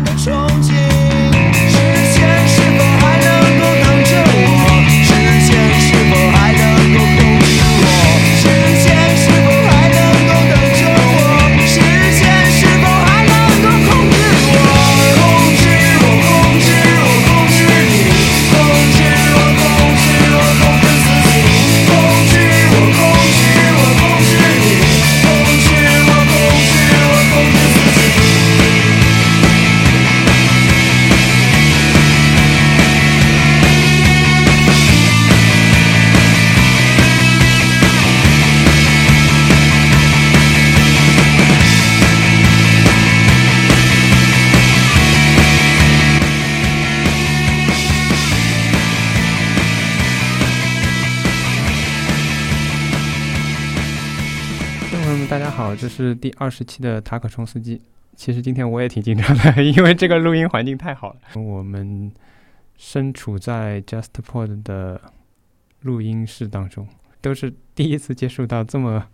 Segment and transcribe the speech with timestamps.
[0.00, 0.49] 般的憧
[56.10, 57.80] 是第二十期的塔可冲司机。
[58.16, 61.20] 其实今天我也挺紧张的， 因为这个录音环境太好了。
[61.40, 62.12] 我们
[62.76, 65.00] 身处在 JustPod 的
[65.82, 66.86] 录音室当中，
[67.22, 69.06] 都是第一次接触到这么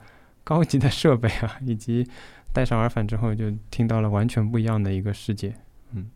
[0.42, 2.08] 高级的设备啊，以及
[2.52, 5.54] 戴上耳返之后就听到了完全不一样的一个世界。
[5.92, 6.10] 嗯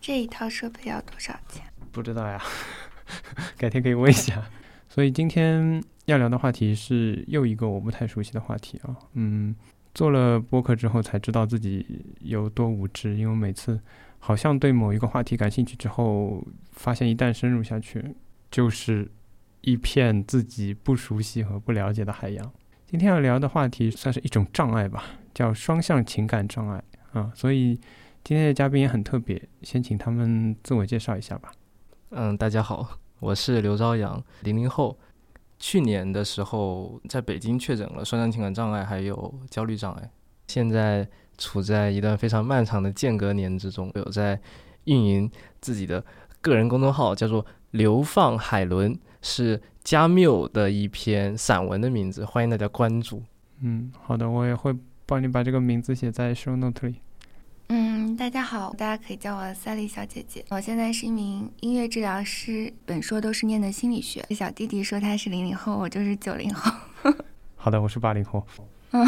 [0.00, 1.62] 这一套设备要多少钱？
[1.92, 2.42] 不知道呀，
[3.56, 4.42] 改天可以问一下。
[4.90, 8.94] 所以今天要聊的话题是又一个我不太熟悉的话题啊。
[9.14, 9.54] 嗯，
[9.94, 13.78] 做了播客之后才知道自己有多无知，因为每次
[14.18, 18.14] 好像对某一个话题感兴趣之后，发现一旦深入下去，
[18.50, 19.10] 就是
[19.60, 22.52] 一片自己不熟悉和不了解的海洋。
[22.86, 27.30] 今天要聊的话题算是一种障碍吧，叫双向情感障碍啊。
[27.34, 27.78] 所以
[28.24, 31.52] 今天的嘉宾也很特别，先请他们自我介绍一下吧。
[32.10, 34.98] 嗯，大家好，我是刘朝阳，零零后。
[35.62, 40.10] 去年的时候在北京确诊了双向情感障碍，还有焦虑障碍。
[40.48, 44.38] 现在处在一段非常漫长的间隔年之中，有在
[44.84, 46.04] 运营自己的
[46.40, 53.22] 个人公众号，叫做“流放海伦”，是加缪的一篇散文的名字，欢迎大家关注。
[53.60, 54.74] 嗯，好的，我也会
[55.06, 56.96] 帮你把这个名字写在 show note 里。
[57.74, 60.44] 嗯，大家好，大家可以叫我赛丽小姐姐。
[60.50, 64.22] 我现在是一名音乐治疗师，本硕都是念的心理学。
[64.28, 66.70] 小弟弟说他是零零后，我就是九零后。
[67.56, 68.46] 好的，我是八零后。
[68.90, 69.06] 嗯，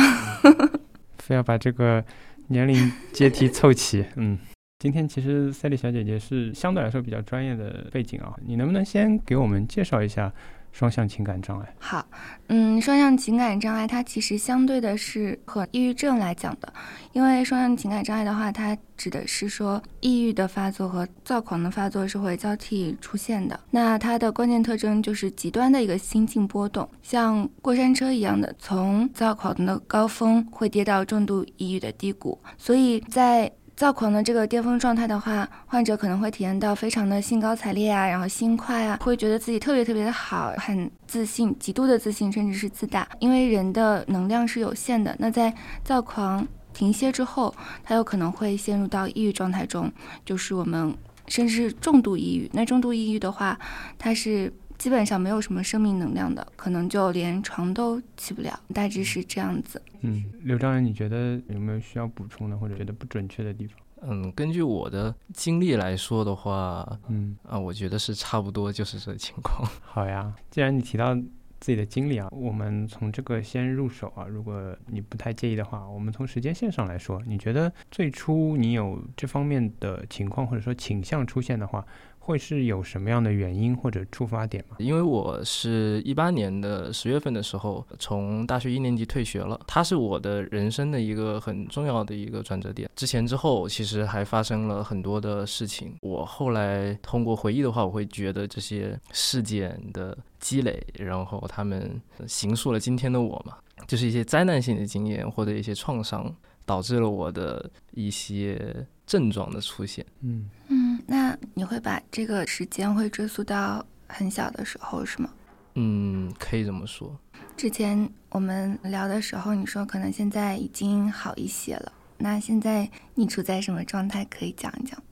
[1.19, 2.03] 非要把这个
[2.47, 4.03] 年龄阶梯凑齐。
[4.16, 4.38] 嗯，
[4.78, 10.32] 今天其实赛丽小姐姐是相对来说比较专业的背景啊，你能不能先给我们介绍一下
[10.74, 11.74] 双向情感障碍？
[11.78, 12.04] 好，
[12.48, 16.70] 嗯，双向情感障碍它其实相对的是和抑郁症来讲的，
[17.12, 23.58] 因为双向情感障碍的话，它指的是说抑郁的发作和躁狂的发作是会交替出现的。
[23.70, 32.36] 那它的关键特征就是极端的一个心境波动，像过山车一样的，从躁狂的高峰会跌到重度抑郁的低谷。
[32.58, 43.08] 所以在躁狂的这个巅峰状态的话，患者可能会体验到非常的兴高采烈啊，然后心快啊，会觉得自己特别特别的好，很自信，极度的自信，甚至是自大。
[43.18, 45.52] 因为人的能量是有限的，那在
[45.82, 47.52] 躁狂停歇之后，
[47.82, 49.92] 他有可能会陷入到抑郁状态中，
[50.24, 50.96] 就是我们
[51.26, 52.48] 甚至是重度抑郁。
[52.52, 53.58] 那重度抑郁的话，
[53.98, 54.52] 它是
[54.84, 59.81] 基本上没有什么生命能量的，可能就连床都起不了，大致是这样子。
[60.03, 63.78] 嗯，刘章仁，你觉得有没有需要补充的或者觉得不准确的地方？
[64.03, 69.67] 嗯，根据我的经历来说的话，嗯，啊，我觉得是差不多就是这情况。
[69.81, 81.83] 好呀，既然你提到自己的经历啊，我们从这个先入手啊，如果你不太介意的话，我们从时间线上来说，你觉得最初你有这方面的情况或者说倾向出现的话，
[82.24, 84.76] 会是有什么样的原因或者出发点吗？
[84.78, 92.88] 因为我是一八年的十月份的时候从大学一年级退学了，它是我的人生的一个很重要的一个转折点。
[92.96, 95.94] 之前之后，其实还发生了很多的事情。
[96.00, 110.04] 我后来通过回忆的话，我会觉得这些事件的积累，然后他们形塑了今天的我嘛，就是一些灾难性的经验或者一些创伤，导致了我的一些症状的出现。
[110.22, 115.30] 嗯，嗯，那你会把这个时间会追溯到很小的时候是吗？
[115.74, 117.18] 嗯，可以这么说。
[117.56, 121.92] 之前我们聊的时候，你说可能现在已经好一些了。
[122.16, 124.24] 那现在你处在什么状态？
[124.27, 125.03] 可以讲一讲。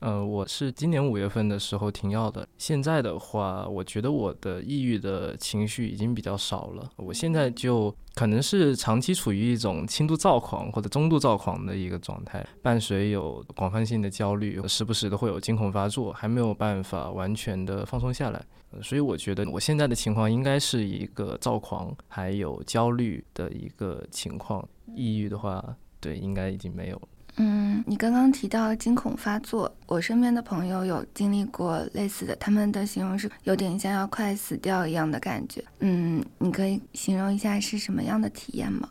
[0.00, 2.46] 呃，我是今年五月份的时候停药的。
[2.56, 6.88] 现在的话，我觉得我的抑郁的情绪已经比较少了。
[6.96, 18.44] 我现在就可能是长期处于一种轻度躁狂或者中度躁狂的一个状态，伴随有广泛性的焦虑，时不时的会有惊恐发作，还没有办法完全的放松下来。
[18.70, 24.62] 呃所以我觉得我现在的情况应该是一个躁狂还有焦虑的一个情况，
[24.94, 27.08] 抑郁的话，对，应该已经没有了。
[27.40, 35.64] 嗯，你刚刚提到惊恐发作，我身边的朋友有经历过类似的，他们的形容是有点像要快死掉一样的感觉。
[35.78, 38.88] 嗯，你可以形容一下是什么样的体验吗？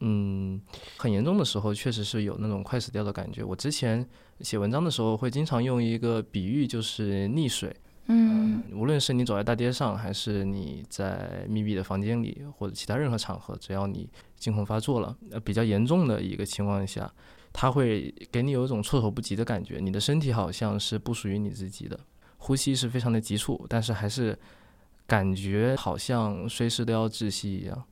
[0.00, 0.58] 嗯，
[0.96, 3.44] 很严重的时候确实是有那种快死掉的感觉。
[3.44, 4.06] 我之前
[4.40, 7.74] 写文章的时候会经常用一个比喻，就是溺水。
[8.12, 17.08] 嗯无论是你走在大街上，还是你在密闭的房间里，或者其他任何场合，只要你惊恐发作了，呃，比较严重的一个情况下，
[17.52, 21.98] 它会给你有一种措手不及的感觉，你的身体好像是不属于你自己的，
[22.38, 24.38] 呼吸是非常的急促，但是还是
[25.06, 27.84] 感觉好像随时都要窒息一样，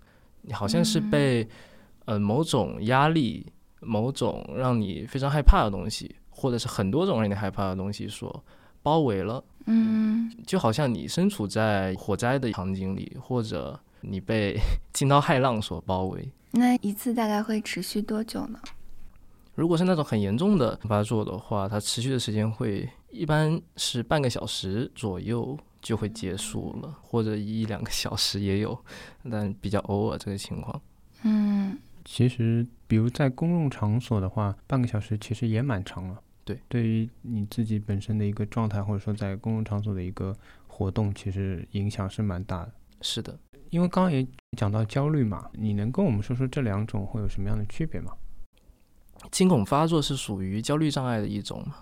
[0.42, 1.48] 你好像是被
[2.04, 3.44] 呃某种压力、
[3.80, 8.44] 某种让你非常害怕的东西，或者是很多种让你害怕的东西所
[8.82, 9.42] 包围了。
[9.66, 14.56] 嗯就好像你身处在火灾的场景里，或者你被
[14.94, 16.26] 惊涛骇浪所包围。
[16.52, 18.58] 那一次大概会持续多久呢？
[19.58, 28.78] 如果是那种很严重的发作的话，它持续的时间会一般是半个小时左右就会结束了，或者一两个小时也有，
[29.28, 30.80] 但比较偶尔这个情况。
[31.24, 36.22] 嗯其实，比如在公共场所的话，半个小时其实也蛮长了。
[36.44, 40.32] 对，对于你自己本身的一个状态，或者说在公共场所的一个
[40.68, 42.72] 活动，其实影响是蛮大的。
[43.02, 43.36] 是的，
[43.70, 44.24] 因为刚刚也
[44.56, 48.12] 讲到焦虑嘛，你能跟我们说说这两种会有什么样的区别吗？
[49.30, 51.74] 惊恐发作是属于焦虑障碍的一种嘛？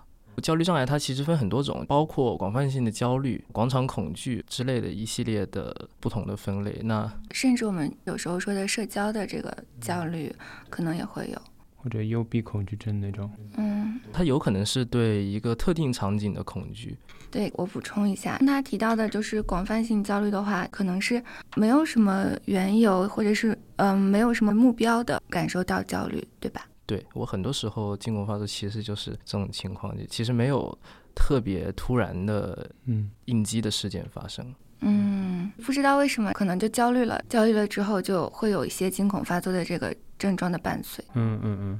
[0.43, 6.79] 焦虑障碍它其实分很多种，包括广泛性的焦虑、广场恐惧之类的一系列的不同的分类。
[6.83, 10.31] 那甚至我们有时候说的社交的这个焦虑，
[10.69, 11.41] 可能也会有。
[11.75, 13.31] 或者幽闭恐惧症那种？
[13.55, 16.97] 嗯，它有可能是对一个特定场景的恐惧，
[17.31, 21.23] 对我补充一下，他提到的就是广泛性焦虑的话，可能是
[21.55, 26.67] 没有什么缘由，或者是嗯、没有什么目标的感受到焦虑，对吧？
[26.87, 30.75] 对我很多时候惊恐发作其实就是这种情况，其实没有
[31.13, 34.55] 特别突然的嗯，应激的事件发生。
[34.79, 41.03] 嗯，不知道为什么，可能就焦虑了，焦虑了之后就会有一些惊恐发作的这个症状的伴随。
[41.13, 41.79] 嗯嗯嗯，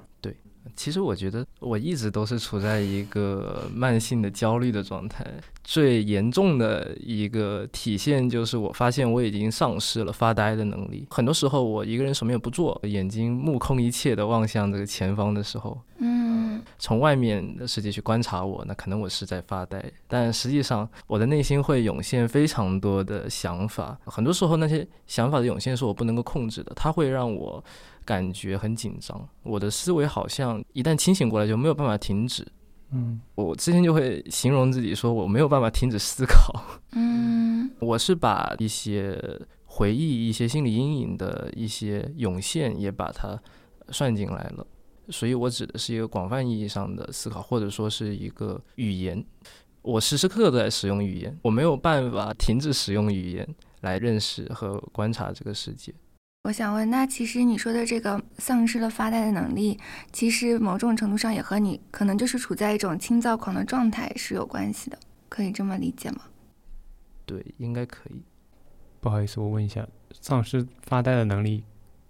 [0.76, 5.26] 其实我觉得我一直都是处在一个慢性的焦虑的状态，
[5.64, 11.06] 最严重的一个体现就是我发现我已经丧失了发呆的能力。
[11.10, 16.38] 很多时候我一个人什么也不做，眼睛目空一切的望向这个前方的时候，嗯。
[16.80, 27.64] 从外面的世界去观察我，那可能我是在发呆，但实际上我的内心会涌现非常多的想法，很多时候那些想法的涌现是我不能够控制的，它会让我
[28.08, 32.48] 感觉很紧张，我的思维好像一旦清醒过来就没有办法停止。
[32.92, 39.22] 嗯我之前就会形容自己说我没有办法停止思考，嗯 我是把一些
[39.66, 43.38] 回忆、一些心理阴影的一些涌现也把它
[43.90, 44.66] 算进来了。
[45.10, 49.22] 所以我指的是一个广泛意义上的思考，或者说是一个语言。
[49.82, 55.94] 我时时刻刻都在使用语言，我没有办法停止使用语言来认识和观察这个世界。
[56.48, 59.78] 我想问，那其实你说的这个丧失了发呆的能力，
[60.14, 64.98] 其实某种程度上也和你可能就是处在一种轻躁狂的状态是有关系的，
[65.28, 66.22] 可以这么理解吗？
[67.26, 68.22] 对，应该可以。
[69.02, 69.86] 不好意思，我问一下，
[70.22, 71.66] 丧失发呆的能力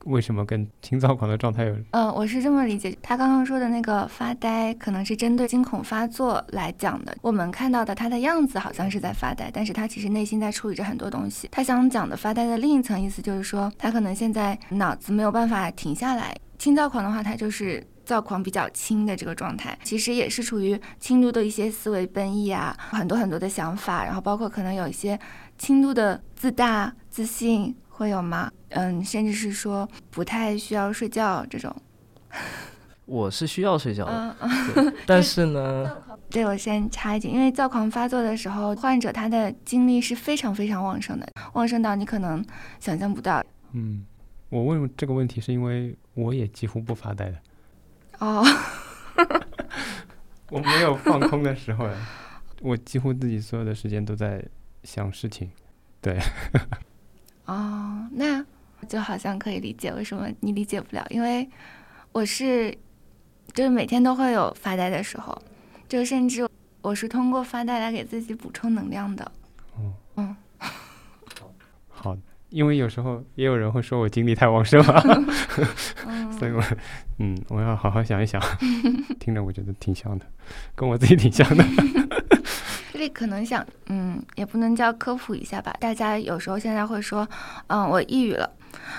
[0.07, 1.75] 为什么跟轻躁狂的状态有？
[1.91, 7.15] 嗯，我是这么理解，他刚刚说的那个发呆，可能是针对惊恐发作来讲的。
[7.21, 11.49] 我们看到的他的样子好像是在发呆，但是他其实内心在处理着很多东西。
[11.51, 16.35] 他想讲的发呆的另一层意思就是说，他可能现在脑子没有办法停下来。
[16.57, 25.19] 轻躁狂的话，他就是躁狂比较轻的这个状态，其实也是处于轻度的一些思维奔逸啊， 很多很多的想法，然后包括可能有一些
[25.57, 28.49] 轻度的自大、自信会有吗？
[28.69, 31.75] 嗯，甚至是说不太需要睡觉这种。
[33.05, 34.35] 我是需要睡觉的，
[35.07, 35.95] 但是呢，
[36.29, 42.43] 对，我先插一句，因为躁狂发作的时候，患者他的精力是非常非常旺盛的，旺盛到你可能
[42.81, 43.41] 想象不到。
[43.71, 44.05] 嗯，
[44.49, 47.37] 我问这个问题是因为我也几乎不发呆的，
[48.19, 48.45] 哦，
[50.51, 51.93] 我没有放空的时候呀，
[52.61, 54.43] 我几乎自己所有的时间都在
[54.83, 55.49] 想事情。
[56.01, 56.19] 对
[57.45, 58.45] 哦，那
[58.87, 61.47] 就好像可以理解为什么你理解不了，因为
[62.11, 62.75] 我是
[63.53, 65.39] 就是每天都会有发呆的时候，
[65.87, 66.47] 就甚至
[66.81, 69.31] 我是通过发呆来给自己补充能量的。
[70.15, 70.35] 嗯
[71.89, 72.15] 好，
[72.49, 75.03] 因为有时候也有人会说我精力太旺盛了，
[76.05, 76.63] 嗯 所以我
[77.19, 78.41] 嗯，我要好好想一想。
[79.19, 80.25] 听着我觉得挺像的，
[80.75, 81.63] 跟我自己挺像的。
[82.93, 85.75] 这里可能想，嗯，也不能叫科普一下吧。
[85.79, 87.27] 大家有时候现在会说，
[87.67, 88.49] 嗯，我抑郁了，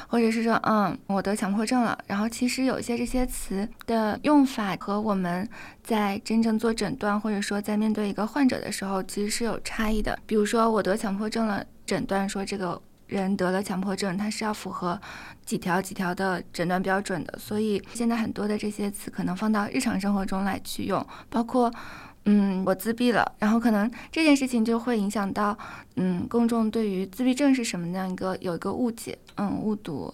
[0.09, 1.99] 或者是说嗯我得强迫症了。
[2.07, 5.49] 然后其实有些这些词的用法和我们
[5.83, 10.19] 在真正做诊断，或者说在面对一个患者的时候，其实是有差异的。
[10.27, 15.01] 比如说我得强迫症了，诊断说这个人得了强迫症，他是要符合
[15.45, 17.39] 几条几条的诊断标准的。
[17.39, 21.73] 所以现在很多的这些词可能放到日常生活中来去用，包括。
[22.31, 25.57] 嗯，我自闭了，然后可能这件事情就会影响到，
[25.97, 30.13] 嗯，公众对于自闭症是什么样一个有一个误解，嗯，误读。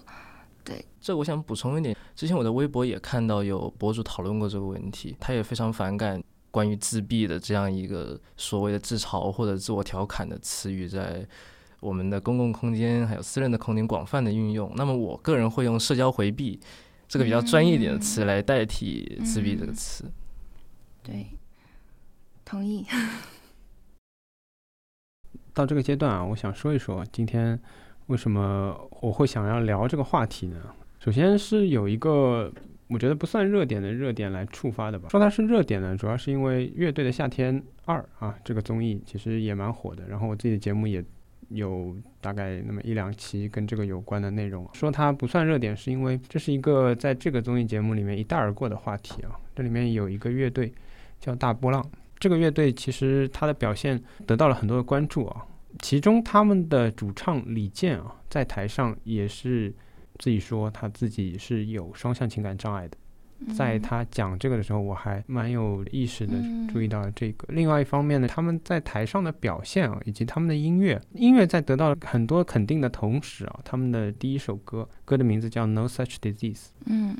[0.63, 11.27] 对，这我想补充一点，之前我的微博也看到有博主讨论过这个问题，他也非常反感关于自闭的这样一个所谓的自嘲或者自我调侃的词语在
[11.81, 14.71] 我们的公共空间还有私人的空间广泛的运用。
[14.77, 16.57] 那么我个人会用社交回避
[17.09, 20.09] 这个比较专业一点的词来代替自闭这个词。
[21.03, 21.27] 对。
[22.45, 22.85] 同意。
[25.53, 27.59] 到这个阶段啊，我想说一说今天
[28.07, 30.61] 为什么我会想要聊这个话题呢？
[30.99, 32.51] 首先是有一个
[32.87, 35.09] 我觉得不算热点的热点来触发的吧。
[35.09, 40.07] 说它是热点呢，主要是因为《乐队的夏天二》啊，这个综艺其实也蛮火的。
[40.07, 41.03] 然后我自己的节目也
[41.49, 44.69] 有大概那么一两期跟这个有关的内容。
[44.73, 49.39] 说它不算热点，是因为这是一个在这个综艺节目里面一带而过的话题啊。
[49.55, 50.73] 这里面有一个乐队
[51.19, 51.83] 叫大波浪。
[52.19, 55.45] 这个乐队其实他的表现得到了很多的关注啊，
[55.79, 59.73] 其中他们的主唱李健啊，在台上也是
[60.17, 62.97] 自己说他自己是有双向情感障碍的，
[63.53, 66.33] 在他讲这个的时候，我还蛮有意识的
[66.71, 67.45] 注意到了这个。
[67.49, 77.17] 另外一方面呢，他们在台上的表现啊，以及他们的音乐，音乐在得到了很多肯定的同时啊，他们的第一首歌，歌的名字叫 No Such Disease，嗯。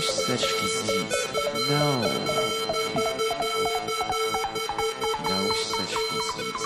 [0.00, 1.28] Disease.
[1.70, 2.08] No.
[5.26, 6.64] No such disease.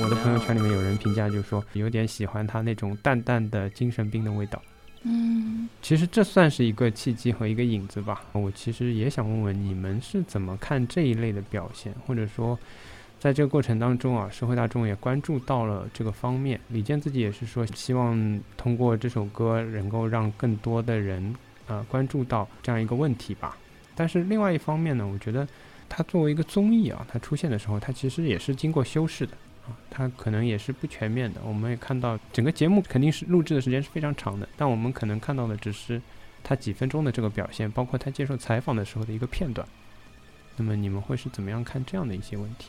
[0.00, 4.62] 我的朋友圈里面有人评价，就说有点喜欢他那种淡淡的精神病的味道。
[5.02, 8.24] 嗯其实这算是一个契机和一个引子吧。
[8.32, 12.58] 我其实也想问问你们是怎么看这一类的表现，或者说，
[13.18, 16.60] 在这个过程当中啊，社会大众也关注到了这个方面。
[16.68, 21.34] 李健自己也是说，希望通过这首歌能够让更多的人
[21.66, 23.56] 呃关注到这样一个问题吧。
[23.94, 25.46] 但是另外一方面呢，我觉得
[25.88, 29.32] 它作为一个综艺啊，它出现的时候，它其实也是经过修饰的。
[29.66, 31.40] 啊，它可能也是不全面的。
[31.44, 36.00] 我们也看到整个节目肯定是录制的时间是非常长的，但我们可能看到的只是
[36.44, 39.66] 他几分钟的这个表现，包括他接受采访的时候的一个片段。
[40.56, 42.68] 那么你们会是怎么样看这样的一些问题？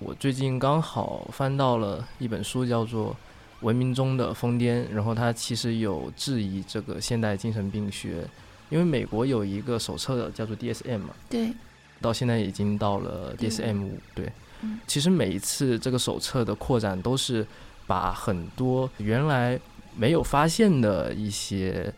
[0.00, 3.10] 我最近刚好翻到了一本书，叫做
[3.62, 8.24] 《文明中的疯癫》，然后他其实有质疑这个现代精神病学，
[8.70, 11.52] 因为美国有一个手册叫做 DSM 嘛，对，
[12.00, 14.30] 到现在已经到了 DSM 五，对。
[14.62, 17.46] 嗯，其实每一次这个手册的扩展都是
[17.86, 19.58] 把很多原来
[19.96, 21.92] 没有发现的一些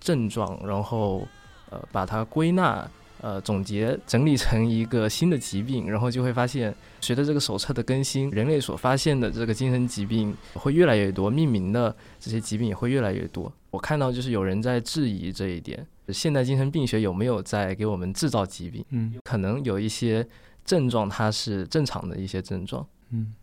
[0.00, 1.26] 症状，然后
[1.70, 2.88] 呃把它归纳。
[3.22, 13.52] 呃，总结整理成一个新的疾病，然后就会发现，随着这个手册的更新，人类所发现的这个精神疾病会越来越多，命名的这些疾病也会越来越多。
[13.70, 18.82] 我看到就是有人在质疑这一点，现代精神病学有没有在给我们制造疾病？
[18.88, 20.26] 嗯可能有一些
[20.64, 23.34] 症状它是正常的一些症状，嗯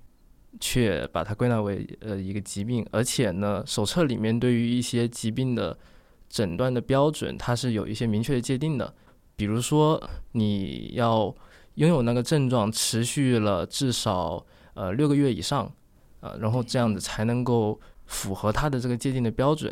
[0.59, 5.77] 却把它归纳为呃一个疾病，而且呢，手册里面对于一些疾病的
[6.27, 8.91] 诊断的标准，它是有一些明确的界定的。
[9.37, 10.01] 比如说，
[10.31, 11.33] 你要
[11.75, 15.71] 拥有那个症状持续了至少呃六个月以上，
[16.21, 19.71] 呃，然后这样子才能够符合它的这个界定的标准。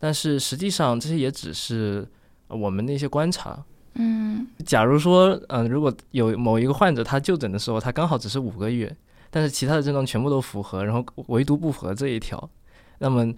[0.00, 2.04] 但是实际上，这些也只是
[2.48, 8.94] 我们的一些观察，嗯假如说，嗯、如果有某一个患者他就诊的时候，他刚好只是五个月，
[9.30, 12.50] 但是其他的症状全部都符合，然后唯独不符合这一条，
[12.98, 13.32] 那么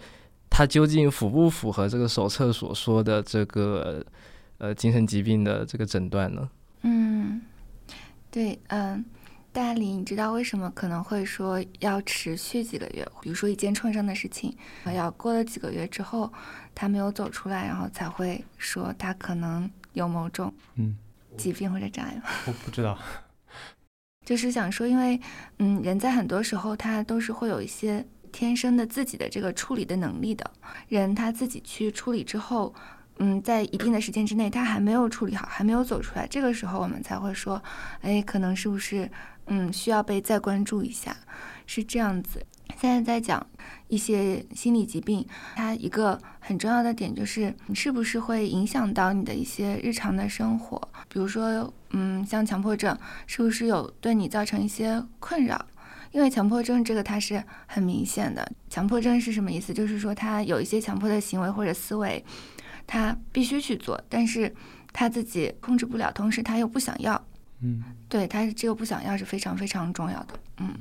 [0.48, 4.03] 他究竟符不符合这个手册所说的这个
[4.59, 6.51] 呃精神疾病的这个诊断呢？
[6.83, 7.42] 嗯，
[8.31, 9.05] 对，嗯。
[9.53, 13.09] 大理，你知道为什么可能会说要持续几个月？
[13.23, 16.31] 比如说一件创伤的事情，要过了几个月之后，
[16.75, 20.95] 他没有走出来，然后才会说他可能有某种嗯，
[21.38, 22.25] 疾病或者障碍吗？
[22.47, 22.99] 我不知道。
[24.27, 25.19] 就是想说，因为
[25.57, 30.51] 嗯，人在很多时候他都是会有一些天生的自己的这个处理的能力的。
[30.88, 32.75] 人他自己去处理之后，
[33.18, 37.62] 嗯，在一定的时间之内，他还没有处理好，还没有走出来，这个时候我们才会说，
[38.02, 39.11] 哎，可能是不是
[39.46, 41.16] 嗯需要被再关注一下，
[41.66, 42.44] 是这样子。
[42.79, 43.46] 现在在讲
[43.88, 50.76] 一些心理疾病，它一个很重要的点就是你是不是会影响到你的一些日常的生活，
[51.09, 55.64] 比如说，嗯，像强迫症，是不是有对你造成一些困扰？
[56.12, 59.72] 因为强迫症这个它是很明显的，强迫症是什么意思？
[59.72, 62.22] 就是说他有一些强迫的行为或者思维，
[62.87, 64.55] 他必须去做，但是
[64.92, 67.20] 他自己控制不了，同时他又不想要。
[67.61, 70.38] 嗯，对，他这个不想要是非常非常重要的。
[70.59, 70.75] 嗯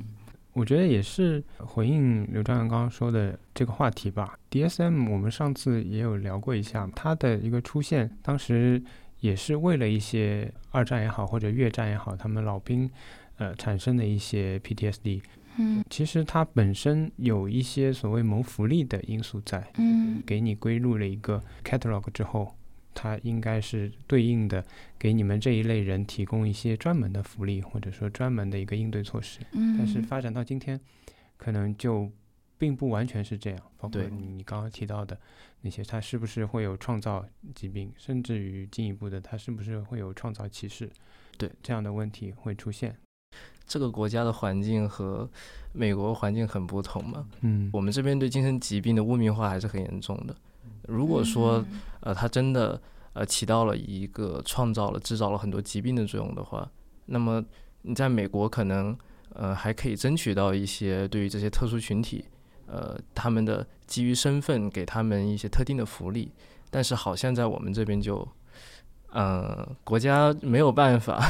[0.52, 4.38] 我觉得也是回应刘章阳刚刚说的这个话题吧。
[4.50, 8.82] DSM 我们上次也有聊过一下，它的一个出现，当时
[9.20, 12.90] 也是为了一些二战也好或者越战也好，他们老兵
[13.36, 15.20] 呃产生的一些 PTSD。
[15.58, 22.54] 嗯其实它本身有一些所谓谋福利的因素在，嗯给你归入了一个 catalog 之后，
[22.94, 24.64] 它应该是对应的
[24.98, 29.40] 给你们这一类人提供一些专门的福利，或者说专门的一个应对措施。
[29.52, 30.80] 嗯，但是发展到今天，
[31.36, 32.10] 可能就
[32.58, 33.60] 并不完全是这样。
[33.76, 35.18] 包括你你刚刚提到的
[35.60, 40.90] 那些，它是不是会有创造疾病，甚至于进一步的，它是不是会有创造歧视？
[41.38, 42.96] 对这样的问题会出现。
[43.66, 45.28] 这个国家的环境和
[45.72, 50.34] 美国环境很不同嘛，嗯，我们这边对精神疾病的污名化还是很严重的。
[50.88, 52.80] 如果说嗯呃，它真的
[53.12, 56.68] 呃起到了一个创造了、制造了很多疾病的作用的话，
[57.06, 57.44] 那么
[57.82, 58.96] 你在美国可能
[59.34, 62.24] 呃还可以争取到一些对于这些特殊群体，
[62.66, 66.30] 呃他们的基于身份给他们一些特定的福利，
[66.70, 68.26] 但是好像在我们这边就，
[69.10, 71.20] 呃国家没有办法，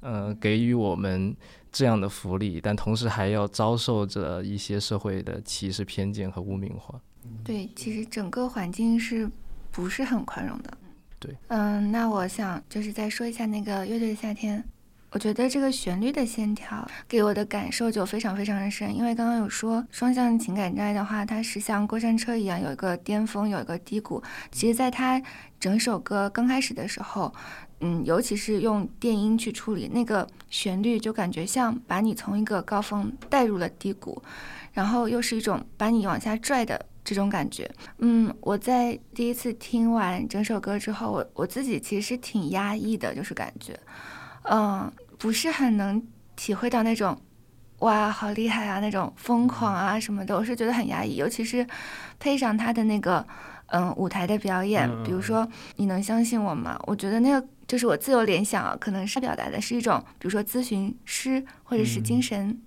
[0.00, 1.34] 呃给予我们
[1.70, 7.00] 这样的福利，但同时还要遭受着一些社会的歧视、偏见和污名化。
[7.44, 9.30] 对，其实整个环境是
[9.70, 10.78] 不是很宽容的？
[11.18, 14.62] 对，嗯，那我想就是再说一下那个乐队的夏天，
[15.10, 24.22] 我觉得这个旋律的线条给我的感受就非常非常的深，因为刚刚有说双向情感障碍的话，它是像过山车一样有一个巅峰，有一个低谷。
[24.50, 25.22] 其实，在它
[25.58, 27.32] 整首歌刚开始的时候，
[27.80, 34.22] 嗯，尤其是用电音去处理那个旋律，就感觉像把你从一个高峰带入了低谷，
[34.72, 37.70] 然后又是一种把你往下拽的这种感觉。
[37.98, 43.78] 嗯，我在第一次听完整首歌之后，我我自己其实挺压抑的，就是感觉，
[44.50, 44.92] 嗯。
[45.18, 46.06] 不是很能
[46.36, 47.18] 体会到那种，
[47.78, 51.16] 哇，好厉害啊，那种疯狂啊什么的，我是觉得很压抑。
[51.16, 51.66] 尤其是
[52.20, 53.26] 配上他的那个，
[53.68, 56.78] 嗯，舞台的表演，比如说你能相信我吗？
[56.86, 62.60] 我觉得那个就是我自由联想啊，可能是表达的是一种，比如说咨询师或者是精神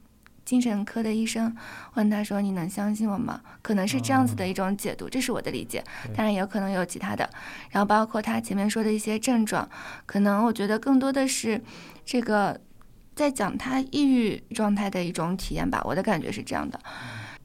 [0.49, 1.55] 精神科的医生
[1.93, 5.83] 问他说：“你能相信我吗？”可能是这样子的一种解读，这是我的理解。
[6.15, 7.29] 当然也有可能有其他的。
[7.69, 9.69] 然后包括他前面说的一些症状，
[10.07, 11.61] 可能我觉得更多的是。
[12.03, 12.59] 这个
[13.13, 16.79] 在讲他抑郁状态的一种体验吧，我的感觉是这样的。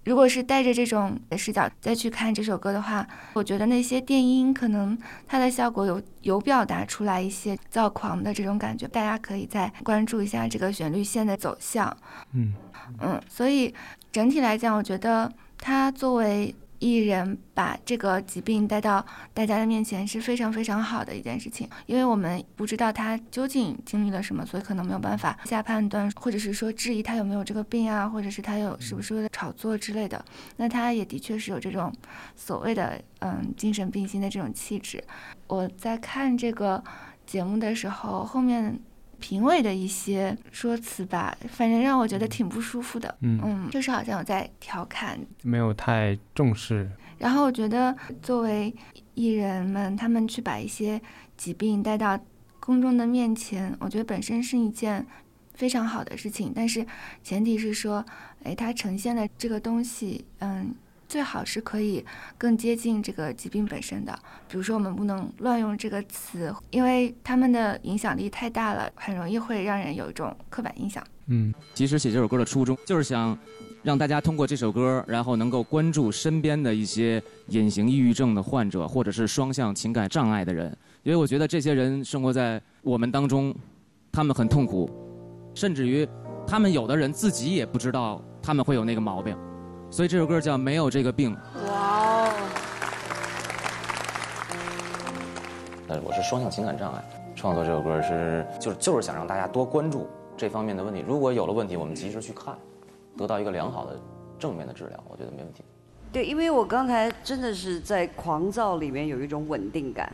[0.05, 11.95] 如果是带着这种视角再去看这首歌的话，我觉得那些电音可能它的效果有有表达出来一些躁狂的这种感觉，大家可以再关注一下这个旋律线的走向。
[12.33, 12.55] 嗯
[13.01, 13.75] 嗯，所以
[14.13, 16.55] 整体来讲，我觉得他作为。
[16.81, 30.23] 艺人把这个疾病带到大家的面前是非常非常好的一件事情，因为我们不知道他究竟经历了什么，所以可能没有办法下判断，或者是说质疑他有没有这个病啊，或者是他有是不是为了炒作之类的。
[30.57, 31.91] 那他也的确是有这种
[32.37, 35.03] 所谓的嗯精神病心的这种气质。
[35.47, 36.85] 我在看这个
[37.25, 38.79] 节目的时候，后面。
[39.25, 43.17] 评委的一些说辞吧，反正让我觉得挺不舒服的。
[43.23, 46.91] 嗯嗯，就是好像我在调侃，没有太重视。
[47.17, 48.75] 然后我觉得，作为
[49.15, 51.01] 艺人们，他们去把一些
[51.39, 52.21] 疾病带到
[52.61, 55.07] 公众的面前，我觉得本身是一件
[55.55, 56.53] 非常好的事情。
[56.55, 56.87] 但是
[57.23, 58.05] 前提是说，
[58.43, 60.75] 哎，它呈现的这个东西，嗯。
[61.15, 62.05] 最好是可以
[62.37, 64.13] 更接近这个疾病本身的，
[64.49, 71.01] 比如说我们不能乱用这个词，因为他们的影响力太大了，很容易会让人有一种刻板印象。
[71.27, 73.39] 嗯，其实写这首歌的初衷就是想
[73.85, 83.55] 让大家通过这首歌，然后能够关注身边的一些隐形抑郁症的患者，或者是双向情感障碍的人，因为我觉得这些人生活在我们当中，
[84.11, 84.91] 他们很痛苦，
[85.55, 86.05] 甚至于
[86.45, 89.39] 他们有的人自己也不知道他们会有那个毛病。
[89.95, 91.37] 所以这首歌叫《没有这个病》。
[91.69, 92.33] 哇哦！
[95.87, 97.05] 呃，我是双向情感障碍，
[97.37, 101.05] 创作这首歌是就是就是想让大家多关注这方面的问题。
[101.07, 102.59] 如果有了问题，我们及时去看，
[103.17, 103.97] 得到一个良好的
[104.37, 105.63] 正面的治疗，我觉得没问题。
[106.11, 110.13] 对，因为我刚才真的是在狂躁里面有一种稳定感。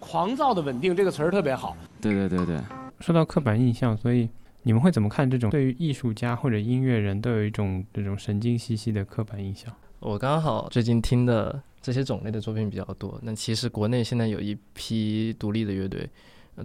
[0.00, 1.76] 狂躁的稳定这个词儿特别好。
[2.00, 2.58] 对对对对。
[3.00, 4.30] 说到刻板印象，所以。
[4.64, 9.72] 你们会怎么看这种对于艺术家或者音乐人都有一种这种神经兮兮的刻板印象？
[10.00, 13.18] 我刚好最近听的这些种类的作品比较多。
[13.22, 16.08] 那其实国内现在有一批独立的乐队，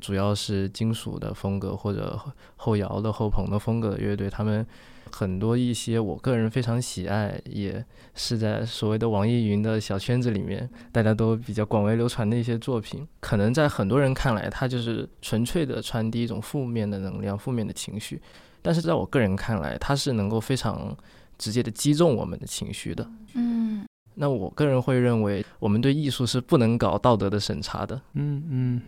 [0.01, 2.19] 主要是金属的风格或者
[2.55, 4.65] 后摇的后朋的风格的乐队，他们。
[5.11, 7.83] 很多一些我个人非常喜爱，也
[8.15, 18.21] 是在所谓的网易云的小圈子里面，大家都比较广为流传的一些作品，可能在很多人看来，它就是纯粹的传递一种负面的能量、负面的情绪，
[18.61, 20.95] 但是在我个人看来，它是能够非常
[21.37, 23.09] 直接的击中我们的情绪的。
[23.33, 28.01] 嗯，那我个人会认为，我们对艺术是不能搞道德的审查的。
[28.13, 28.81] 嗯嗯，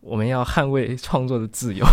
[0.00, 1.84] 我们要捍卫创作的自由。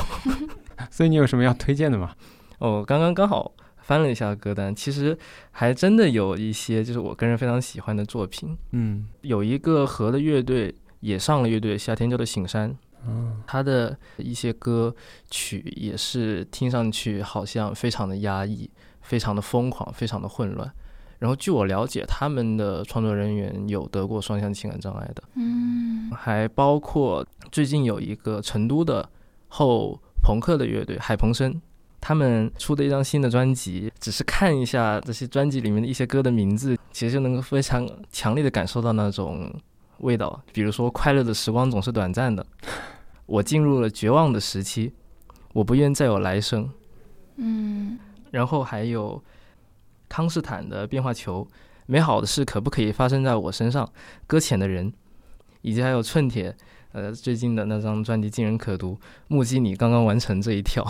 [0.91, 2.13] 所以你有什么要推荐的吗？
[2.63, 3.53] 哦，刚刚刚好。
[3.85, 5.17] 翻了一下歌单，其实
[5.51, 8.57] 还真的有一些就是我个人非常喜欢的作品。
[8.71, 12.73] 嗯，有一个和的乐队也上了乐队，夏天叫做醒山。
[13.05, 14.95] 嗯，他的一些歌
[15.29, 18.71] 曲也是听上去好像非常的压抑，
[19.01, 20.71] 非常的疯狂，非常的混乱。
[21.19, 25.21] 然后据我了解，他们的创作人员有得过双向情感障碍的。
[25.35, 29.09] 嗯，还包括最近有一个成都的
[29.49, 31.61] 后朋克的乐队海鹏生。
[32.05, 39.49] 他们出的一张新的专辑，只是看一下这些专辑里面的一些歌的名字，其实就能够非常强烈的感受到那种
[39.99, 40.43] 味道。
[40.51, 42.45] 比如说，快乐的时光总是短暂的，
[43.25, 44.91] 我进入了绝望的时期，
[45.53, 46.69] 我不愿再有来生。
[47.37, 47.97] 嗯，
[48.31, 49.23] 然后还有
[50.09, 51.47] 康斯坦的变化球，
[51.85, 53.89] 美好的事可不可以发生在我身上？
[54.27, 54.91] 搁浅的人，
[55.61, 56.53] 以及还有寸铁，
[56.91, 58.95] 呃，最近的那张专辑《尽人可读》，
[59.29, 60.85] 目击你刚刚完成这一跳。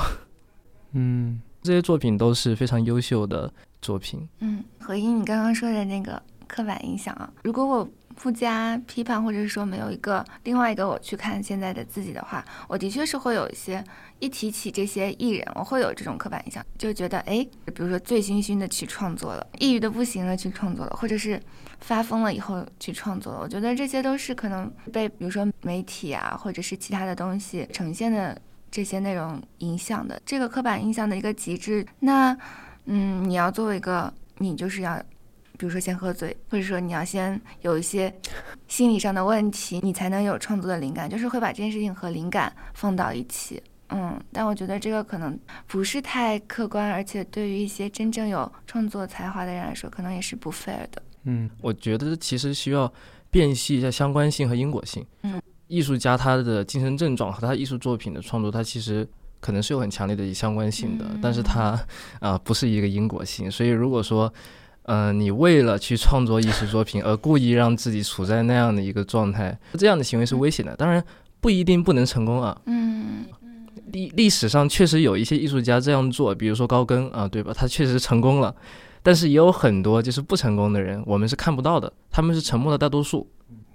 [0.94, 3.52] 嗯，这些作品都是非常优秀的
[3.82, 4.28] 作品。
[4.40, 13.84] 嗯，回应你刚刚说的那个刻板印象啊，如果我不加批判，或者是说没有一个另外一个我去看现在的自己的话，我的确是会有一些
[14.20, 21.42] 一提起这些艺人，我会有这种刻板印象，就觉得哎，比如说醉醺醺的去创作了，抑郁的不行了去创作了，或者是
[21.80, 28.40] 发疯了以后去创作了，我觉得这些都是可能被比如说媒体啊，或者是其他的东西呈现的
[28.74, 31.86] 这些内容影响的，这个刻板印象的一个极致。
[32.00, 32.36] 那
[32.86, 35.00] 嗯，你要作为一个，你就是要。
[35.56, 38.14] 比如说先喝醉，或者说你要先有一些
[38.68, 43.62] 心理上的问题，你才能有创作的灵感，就是会把这件事情和灵感放到一起。
[43.90, 51.02] 嗯，但我觉得这个可能不是太客观，而且对于一些真正有创作才华的人来说，可能也是不 fair 的。
[51.26, 52.92] 嗯，我觉得其实需要
[53.30, 55.06] 辨析一下相关性和因果性。
[55.22, 55.40] 嗯，
[55.74, 59.08] 艺术家他的精神症状和他艺术作品的创作，他其实
[59.40, 61.80] 可能是有很强烈的相关性的，但是他
[62.20, 63.50] 啊、不是一个因果性。
[63.50, 64.32] 所以如果说
[64.84, 70.76] 呃，你为了去创作艺术作品而故意让自己处在那样的一个状态，这样的行为是危险的。
[70.76, 71.04] 当然
[71.40, 72.62] 不一定不能成功啊。
[72.66, 73.26] 嗯
[73.94, 77.54] 历历史上确实有一些艺术家这样做，比如说高更啊，对吧？
[77.54, 78.54] 他确实成功了，
[79.04, 83.28] 但是也有很多就是不成功的人，我们是看不到的，他们是沉默的大多数。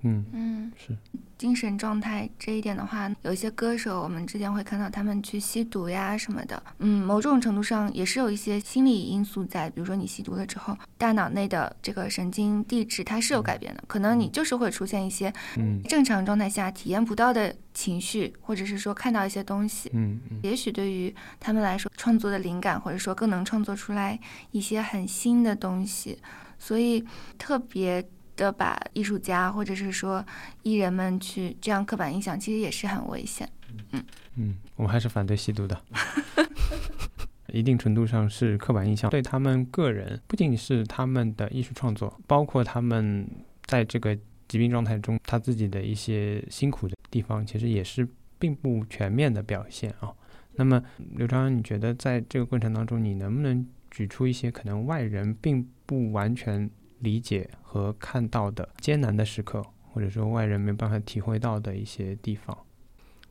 [0.02, 0.96] 嗯，嗯，是
[1.38, 15.80] 精神状态这一点的话，有一些歌手，我们之前会看到他们去吸毒呀什么的，嗯，某种程度上也是有一些心理因素在，比如说你吸毒了之后，大脑内的这个神经递质它是有改变的，可能你就是会出现一些嗯。
[15.84, 20.40] 正常状态下体验不到的情绪，或者是说看到一些东西，嗯嗯。
[20.42, 24.18] 也许对于他们来说，创作的灵感或者说更能创作出来
[24.50, 26.18] 一些很新的东西，
[26.58, 27.04] 所以
[27.38, 28.04] 特别
[28.38, 30.24] 的把艺术家或者是说
[30.62, 33.46] 艺人们去这样刻板印象，其实也是很危险。
[33.92, 34.02] 嗯
[34.36, 35.78] 嗯，我们还是反对吸毒的。
[37.52, 43.26] 一定程度上是刻板印象，对他们个人，不仅是他们的艺术创作，包括他们
[43.64, 48.06] 在这个疾病状态中他自己的一些辛苦的地方，其实也是
[48.38, 50.12] 并不全面的表现啊。
[50.54, 50.82] 那么，
[51.16, 62.56] 刘璋，你觉得在这个过程当中，你能不能举出一些可能外人并不完全理解和看到的艰难的时刻，或者说外人没办法体会到的一些地方？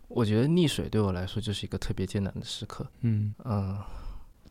[0.08, 2.86] 我觉得溺水对我来说就是一个特别艰难的时刻。
[3.02, 3.78] 嗯嗯，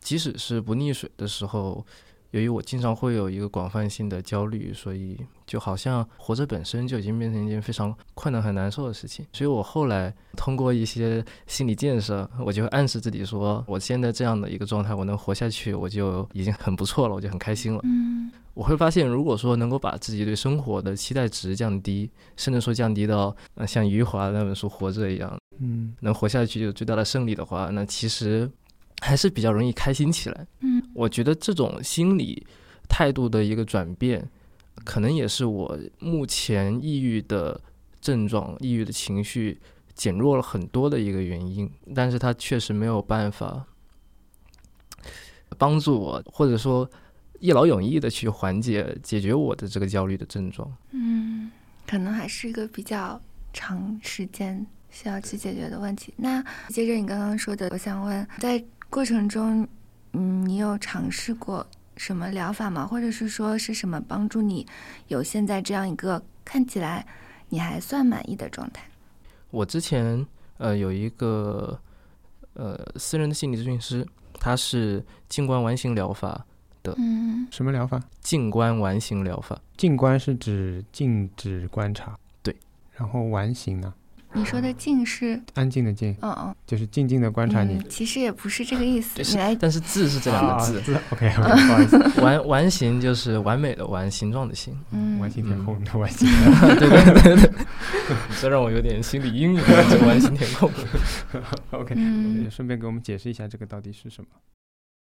[0.01, 1.85] 即使是不溺水的时候，
[2.31, 9.25] 由于我经常会有一个广泛性的焦虑，所以就好像活着本身就已经变成一件非常困难、很难受的事情。
[9.31, 17.79] 所以我后来通过一些心理建设，我就会暗示自己说，我现在这样的一个状态，我能活下去，我就已经很不错了，我就很开心了。
[17.83, 28.49] 嗯我会发现，如果说能够把自己对生活的期待值降低，甚至说降低到呃像余华那本书《活着》一样，嗯能活下去有最大的胜利的话，那其实
[28.99, 30.47] 还是比较容易开心起来。
[30.61, 32.47] 嗯我觉得这种心理
[32.89, 34.27] 态度的一个转变，
[34.83, 37.61] 可能也是我目前抑郁的
[38.01, 39.61] 症状、抑郁的情绪
[39.93, 41.69] 减弱了很多的一个原因。
[41.93, 43.67] 但是它确实没有办法
[45.59, 46.89] 帮助我，或者说
[47.39, 50.71] 一劳永逸的去缓解、解决我的这个焦虑的症状。
[50.91, 51.51] 嗯，
[51.87, 53.19] 可能还是一个比较
[53.53, 56.13] 长时间需要去解决的问题。
[56.17, 59.67] 那接着你刚刚说的，我想问，在过程中，
[60.13, 62.85] 嗯，你有尝试过什么疗法吗？
[62.85, 64.65] 或者是说是什么帮助你
[65.07, 67.05] 有现在这样一个看起来
[67.49, 68.83] 你还算满意的状态？
[69.49, 70.25] 我之前
[70.57, 71.79] 呃有一个
[72.53, 74.05] 呃私人的心理咨询师，
[74.39, 76.45] 他是静观完形疗法，
[76.97, 78.01] 嗯什么疗法？
[78.21, 79.59] 静观完形疗法。
[79.75, 82.55] 静观是指静止观察，对。
[82.95, 83.93] 然后完形呢？
[84.33, 87.75] 你说的静是，安静的静，嗯嗯，就是静静的观察你。
[87.75, 89.15] 嗯，其实也不是这个意思。
[89.15, 90.99] 对，你来，但是字是这两个字。
[91.11, 94.77] OK， 不好意思，完完形就是完美的完，形状的形。
[94.91, 96.27] 嗯完形填空的完形。
[96.77, 97.51] 对对对对，
[98.41, 99.61] 这让我有点心理阴影。
[99.89, 100.69] 这个完形填空，
[101.71, 104.27] OK，嗯顺便给我们解释一下这个到底是什么？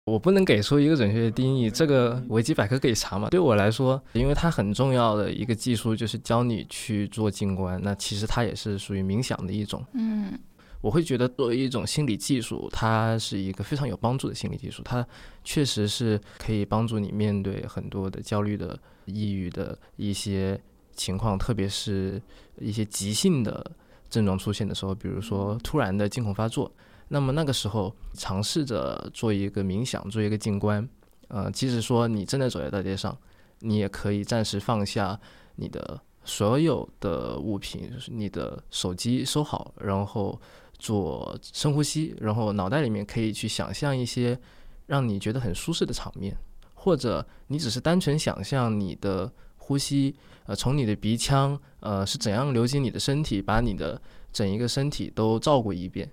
[0.07, 3.29] 我不能给出一个准确的定义，这个维基百科可以查嘛？
[3.29, 9.85] 对我来说，因为它很重要的一个技术就是教你去做静观，那其实它也是属于冥想的一种。
[9.93, 10.39] 嗯
[10.83, 15.07] 我会觉得作为一种心理技术，它是一个非常有帮助的心理技术，它
[15.45, 20.59] 确实是可以帮助你面对很多的焦虑的、抑郁的一些
[20.95, 22.21] 情况，特别是
[22.59, 23.71] 一些急性的
[24.09, 26.73] 症状出现的时候，比如说突然的惊恐发作，
[27.13, 30.89] 那么那个时候尝试着做一个冥想，做一个静观，
[31.27, 33.17] 呃，即使说你真的走在大街上，
[33.59, 35.19] 你也可以暂时放下
[35.57, 40.41] 你的所有的物品，就是你的手机收好，然后
[40.79, 44.39] 做深呼吸，然后脑袋里面可以去想象一些
[44.87, 46.37] 让你觉得很舒适的场面，
[46.75, 50.15] 或者你只是单纯想象你的呼吸，
[50.47, 54.01] 呃，从你的鼻腔，呃，是怎样流进你的身体，把你的
[54.33, 56.09] 整一个身体都照顾一遍。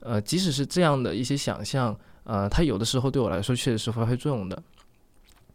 [0.00, 4.62] 呃，即使是这样的一些想象，呃，它有的时候对我来说确实是发挥作用的。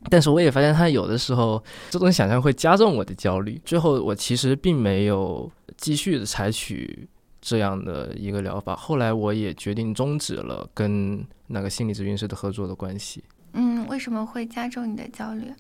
[0.09, 3.61] 但是我也发现，他有的时候这种想象会加重我的焦虑。
[3.63, 7.07] 最后，我其实并没有继续的采取
[7.39, 8.75] 这样的一个疗法。
[8.75, 13.23] 后来，我也决定终止了跟那个心理咨询师的合作的关系。
[13.53, 15.53] 嗯，为什么会加重你的焦虑？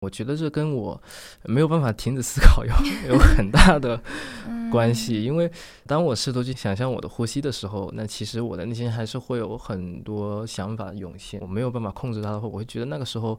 [0.00, 0.98] 我觉得这跟我
[1.44, 2.72] 没有办法停止思考有
[3.12, 4.00] 有很大的
[4.70, 5.24] 关系。
[5.24, 5.50] 因为
[5.86, 11.40] 当我试图去想象我的呼吸的时候，那其实我的内心还是会有很多想法涌现。
[11.40, 13.38] 我没有办法控制它的话，我会觉得那个时候。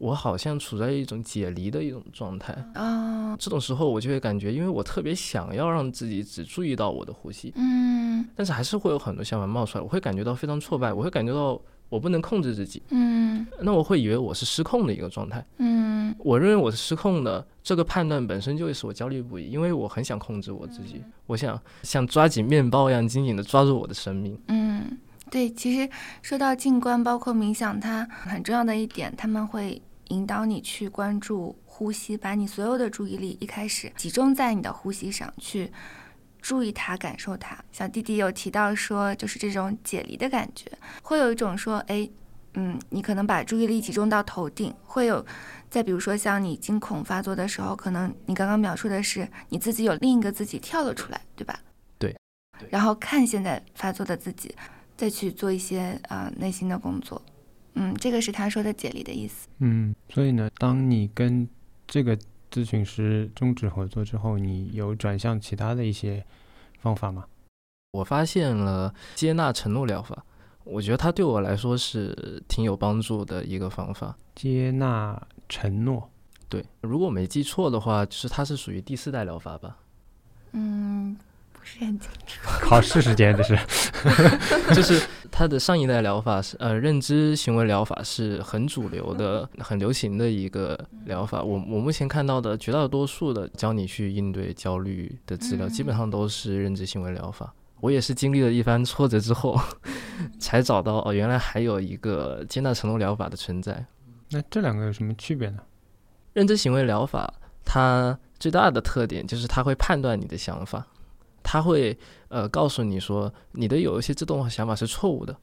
[0.00, 24.98] 我好像处在一种解离的一种状态啊，这种时候我就会感觉，因为我特别想要让自己只注意到我的呼吸，嗯，但是还是会有很多想法冒出来，我会感觉到非常挫败，我会感觉到我不能控制自己，嗯，那我会以为我是失控的一个状态，嗯，我认为我是失控的，这个判断本身就会使我焦虑不已，因为我很想控制我自己，我想像抓紧面包一样紧紧的抓住我的生命，嗯，
[25.30, 25.90] 对，其实
[26.22, 29.80] 说到静观，包括冥想，它很重要的一点，他们会。
[30.10, 35.70] 引导你去关注呼吸，把你所有的注意力一开始集中在你的呼吸上，去
[36.48, 37.62] 注意它，感受它。
[37.70, 40.64] 小弟弟有提到说，就是这种解离的感觉，
[41.02, 42.08] 会有一种说，哎，
[42.54, 45.22] 嗯，你可能把注意力集中到头顶，会有，
[45.68, 51.60] 再比如说像你惊恐发作的时候，可能你刚刚描述的是你自己有另一个自己跳了出来，对吧？
[51.98, 52.16] 对。
[52.70, 54.54] 然后看现在发作的自己，
[54.96, 57.20] 再去做一些啊内心的工作。
[57.74, 59.46] 嗯，这个是他说的解离的意思。
[59.58, 61.46] 嗯，所以呢，当你跟
[61.86, 62.18] 这个
[62.50, 66.24] 咨询师终止合作之后，你有转向其他的一些
[66.80, 67.24] 方法吗？
[67.92, 70.24] 我发现了接纳承诺疗法，
[70.64, 74.16] 我觉得它对我来说是挺有帮助的一个方法。
[74.34, 76.10] 接纳承诺，
[76.48, 79.76] 对，如果没记错的话，就是它是属于第四代疗法吧？
[80.52, 81.16] 嗯。
[82.60, 83.58] 考试时间这是，
[84.74, 85.00] 就是
[85.30, 91.42] 他的上一代疗法是呃认知行为疗法是很主流的、很流行的一个疗法。
[91.42, 97.52] 我我目前看到的绝大多数的教你去应对焦虑的治疗，基本上都是认知行为疗法。
[97.80, 99.56] 我也是经历了一番挫折之后，
[100.40, 103.86] 才找到哦，原来还有一个接纳承诺疗法的存在。
[104.30, 105.58] 那这两个有什么区别呢？
[106.32, 107.32] 认知行为疗法
[107.64, 110.86] 它最大的特点就是它会判断你的想法。
[111.50, 115.34] 他会呃告诉你说，你的有一些自动化想法是错误的，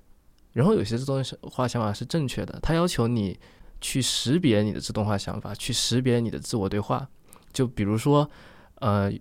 [0.54, 2.60] 然后有些自动化想法是正确的。
[2.62, 3.36] 他要求你
[3.82, 7.10] 去识别你的自动化想法，去识别你的自我对话。
[7.52, 8.30] 就比如说，
[8.76, 9.12] 呃，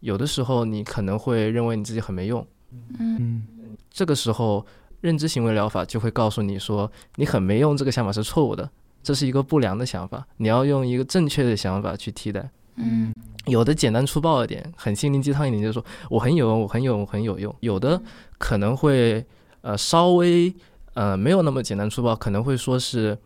[0.00, 2.46] 有的时候你可能会认为你自己很没用，
[2.98, 3.42] 嗯，
[3.90, 4.64] 这个时候
[5.02, 8.70] 认知行为疗法就会告诉你说，你很没用这个想法是错误的，
[9.02, 12.50] 这是一个不良的想法，你要用一个正确的想法去替代。
[12.80, 13.12] 嗯。
[13.46, 17.52] 有的简单粗暴一点，很心灵鸡汤一点，就是说我很有用，我很有用，很有用。
[17.60, 18.00] 有的
[18.38, 19.24] 可能会
[19.62, 20.54] 呃稍微
[20.92, 23.16] 呃没有那么简单粗暴，可能会说是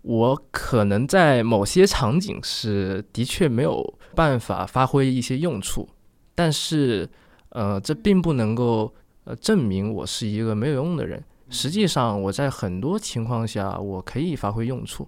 [0.00, 5.86] 我可能在某些场景是的确没有办法发挥一些用处，
[6.34, 7.08] 但是
[7.50, 8.92] 呃这并不能够
[9.24, 11.22] 呃证明我是一个没有用的人。
[11.50, 15.06] 实际上我在很多情况下我可以发挥用处。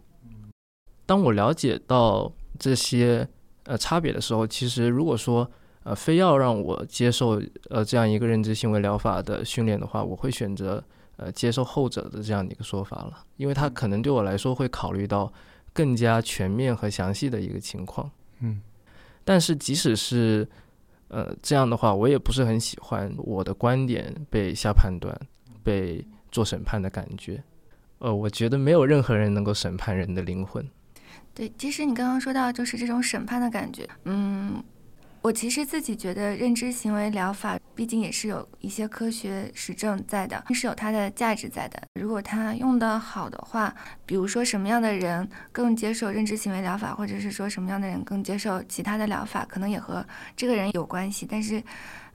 [1.06, 3.26] 当我了解到这些。
[3.70, 5.48] 呃，差别的时候，其实如果说
[5.84, 10.82] 呃，非要让我接受呃这样一个认知行为疗法的训练的话，我会选择
[11.16, 15.32] 呃接受后者的这样的一个说法了，因为它可能对我来说会考虑到
[15.72, 18.10] 更加全面和详细的一个情况。
[18.40, 18.60] 嗯，
[19.24, 20.48] 但是即使是
[21.06, 25.16] 呃这样的话，我也不是很喜欢我的观点被下判断、
[25.62, 27.40] 被做审判的感觉。
[28.00, 30.68] 呃，我觉得没有任何人能够审判人的灵魂。
[31.34, 34.62] 对，其实你刚刚说到就是这种审判的感觉，嗯，
[35.22, 41.80] 我其实自己觉得认知行为疗法毕竟也是有一些科学实证在的，是有它的价值在的。
[42.00, 50.04] 如果它用得好的话，比如说什么样的人更接受认知行为疗法，或者是说什么样的人更接受其他的疗法，可能也和
[50.36, 51.62] 这个人有关系，但是。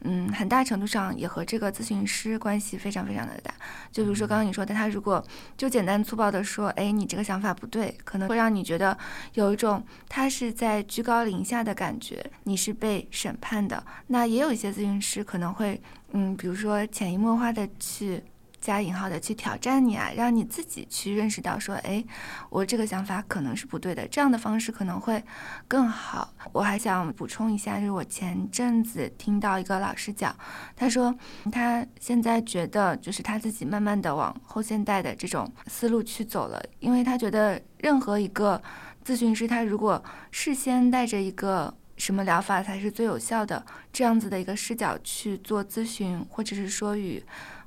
[0.05, 3.51] 嗯，很大程度上也和这个咨询师关系非常非常的大。
[3.91, 5.21] 就比如说刚刚你说的，他如果
[5.57, 8.97] 就简单粗暴的说，哎，你这个想法不对，可能会让你觉得
[9.33, 13.83] 有一种他是在居高临下的感觉，你是被审判的。
[14.07, 15.81] 那也有一些咨询师可能会，
[16.11, 18.23] 嗯，比如说潜移默化的去。
[18.65, 22.03] 加引号的去挑战你啊，让你自己去认识到说，哎，
[22.49, 25.23] 我这个想法可能是不对的，这样的方式可能会
[25.67, 26.33] 更好。
[26.51, 30.35] 我还想补充一下，就是我前阵子听到一个老师讲，
[30.75, 31.13] 他说
[31.51, 38.59] 他现在觉得就是他自己慢慢的往后现代的这种思路去走了，因为他觉得任何一个
[39.05, 43.63] 咨询师他如果事先带着一个什么疗法才是最有效的
[43.93, 47.23] 这样子的一个视角去做咨询，或者是说与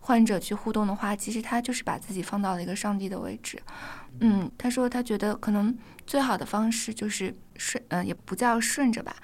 [0.09, 3.61] 患者去互动的话，其实他就是把自己放到了一个上帝的位置。
[4.21, 9.15] 嗯，他说他觉得可能最好的方式就是顺，嗯、也不叫顺着吧，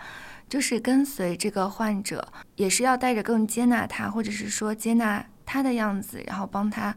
[0.46, 6.94] 就是跟随这个患者，也是要带着更接纳他，或者是说接纳他的样子，然后帮他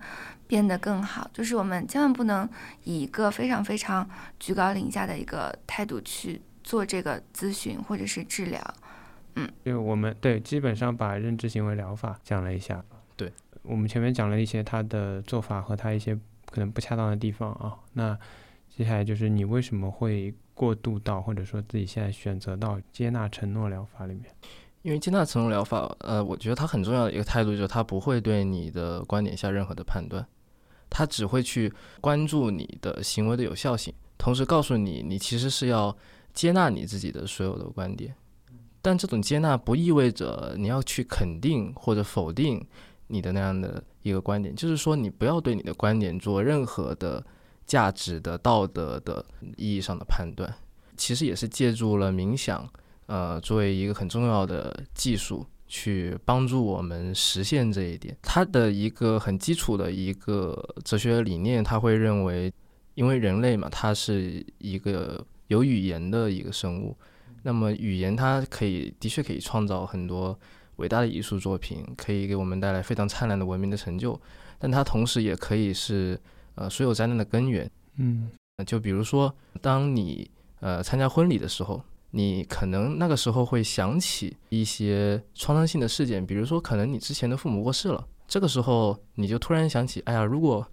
[0.48, 1.32] 变得更好。
[1.32, 2.48] 就是我们千万不能
[2.84, 4.06] 以一个非常非常
[4.38, 8.62] 居高临下的一个态度去做这个咨询或者是治疗。
[9.38, 12.84] 嗯就我们对基本上把认知行为疗法讲了一下。
[13.16, 13.34] 对，
[13.68, 16.16] 我们前面讲了一些他的做法和他一些
[16.50, 17.76] 可能不恰当的地方啊。
[17.94, 18.18] 那
[18.70, 24.26] 接下来就是你为什么会过渡到或者说自己现在选择到接纳承诺疗法里面？
[24.84, 30.26] 因为接纳承诺疗法，呃，我觉得它很重要的一个态度就是它不会对你的观点下任何的判断，
[30.90, 35.96] 它只会去关注你的行为的有效性，同时告诉你你其实是要
[36.34, 38.16] 接纳你自己的所有的观点。
[38.82, 42.66] 但这种接纳不意味着你要去肯定或者否定
[43.08, 47.26] 你的那样的一个观点，就是说你不要对你的观点做任何的
[47.66, 50.54] 价值的、道德的意义上的判断。
[50.96, 52.68] 其实也是借助了冥想，
[53.06, 58.18] 呃，作为一个很重要的技术，去帮助我们实现这一点。
[58.22, 62.52] 它的一个很基础的一个哲学理念，他会认为，
[62.96, 66.98] 因为人类嘛，它是一个有语言的一个生物。
[67.44, 70.38] 那么语言它可以的确可以创造很多
[70.78, 74.20] 伟大的艺术作品，可以给我们带来非常灿烂的文明的成就，
[74.58, 76.20] 但它同时也可以是
[76.56, 77.70] 呃所有灾难的根源。
[77.98, 80.30] 嗯呃就比如说，当你
[80.62, 90.66] 呃参加婚礼的时候，你可能那个时候会想起一些创伤性的事件，比如说可能你之前的父母过世了，这个时候你就突然想起，哎呀，如果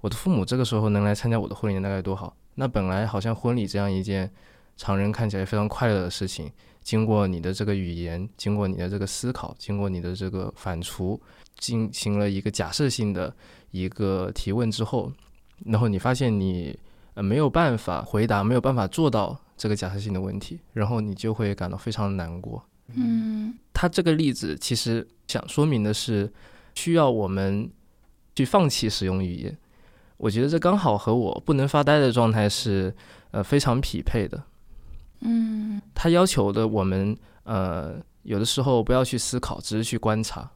[0.00, 2.36] 我的父母这个时候能来参加我的婚礼，那该多好。
[2.56, 4.30] 那本来好像婚礼这样一件
[4.76, 6.52] 常人看起来非常快乐的事情，
[6.82, 11.18] 经过你的这个语言，经过你的这个思考，经过你的这个反刍，
[11.58, 13.34] 进行了一个假设性的
[13.70, 15.12] 一个提问之后，
[15.64, 16.76] 然后你发现你
[17.14, 22.62] 呃没有办法回答，没有办法做到这个假设性的问题，然后你就会感到非常难过。
[22.94, 26.30] 嗯他这个例子其实想说明的是，
[26.74, 27.70] 需要我们
[28.34, 29.56] 去放弃使用语言。
[30.18, 32.94] 我觉得这刚好和我不能发呆的状态是
[33.30, 34.42] 呃非常匹配的。
[35.22, 40.50] 嗯他要求的我们呃有的时候不要去思考，只是去观察。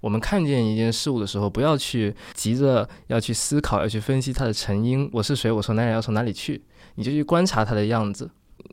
[0.00, 5.08] 我们看见一件事物的时候，不要去急着要去思考，要去分析它的成因。
[5.14, 5.50] 我是谁？
[5.50, 6.62] 我从哪里要从哪里去？
[6.96, 8.30] 你就去观察它的样子，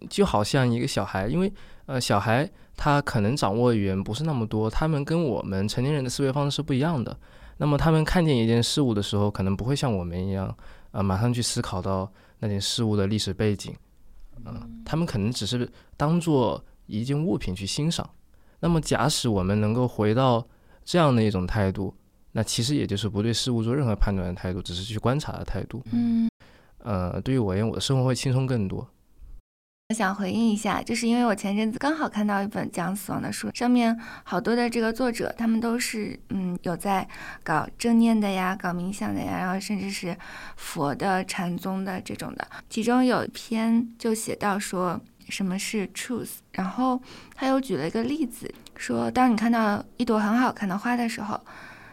[0.09, 1.51] 就好像一个小孩，因为
[1.86, 7.18] 呃小孩他可能掌握语言不是那么多，他们跟我们成年人的思维方式是不一样的。
[7.57, 10.53] 那么他们看见一件事物的时候，可能不会像我们一样，
[10.91, 13.74] 呃，马上去思考到那件事物的历史背景，
[14.45, 18.09] 嗯、他们可能只是当做一件物品去欣赏。
[18.59, 20.45] 那么假使我们能够回到
[20.83, 21.93] 这样的一种态度，
[22.31, 25.81] 那其实也就是不对事物做任何判断的态度，只是去观察的态度。
[25.91, 26.29] 嗯，
[26.79, 28.87] 呃，对于我而言，我的生活会轻松更多。
[29.91, 37.05] 我想回应一下，就是因为我前阵子刚好看到一本讲死亡的书，上面好多的这个作者，他们都是嗯有在
[37.43, 40.15] 搞正念的呀，搞冥想的呀，然后甚至是
[40.55, 42.47] 佛的、禅宗的这种的。
[42.69, 47.01] 其中有一篇就写到说什么是 truth，然后
[47.35, 51.37] 他又举了一个例子，说当你看到一朵很好看的花的时候，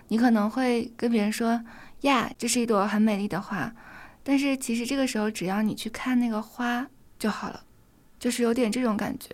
[0.07, 1.61] 你可能会跟别人说
[2.03, 3.74] 呀，这是一朵很美丽的花，
[4.22, 6.86] 但是其实这个时候只要你去看那个花
[7.18, 7.62] 就好了。
[8.19, 9.31] 就是有点这种感觉。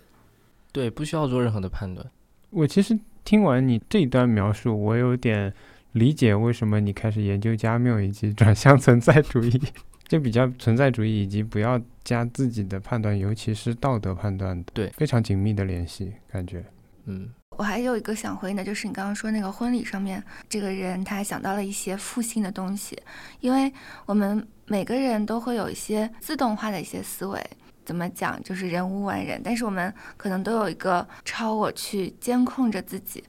[0.71, 2.05] 对，不需要做任何的判断。
[2.49, 5.53] 我其实听完你这一段描述，我有点
[5.93, 9.61] 理解为什么你开始研究加缪以及转向存在主义，
[10.07, 16.63] 就比较存在主义以及不要加自己的判断，尤其是道德判断的，对，非常紧密的联系，感觉。
[17.05, 22.97] 嗯，我还有一个想回应的，就是你刚刚说那个婚礼上面，这个人他想到了一些负性的东西，
[23.39, 23.71] 因为
[24.05, 27.41] 我们每个人都会有一些自动化的一些思维。
[27.85, 28.41] 怎么讲？
[28.43, 33.23] 就是人无完人，但是我们可能都有一个超我去监控着自己。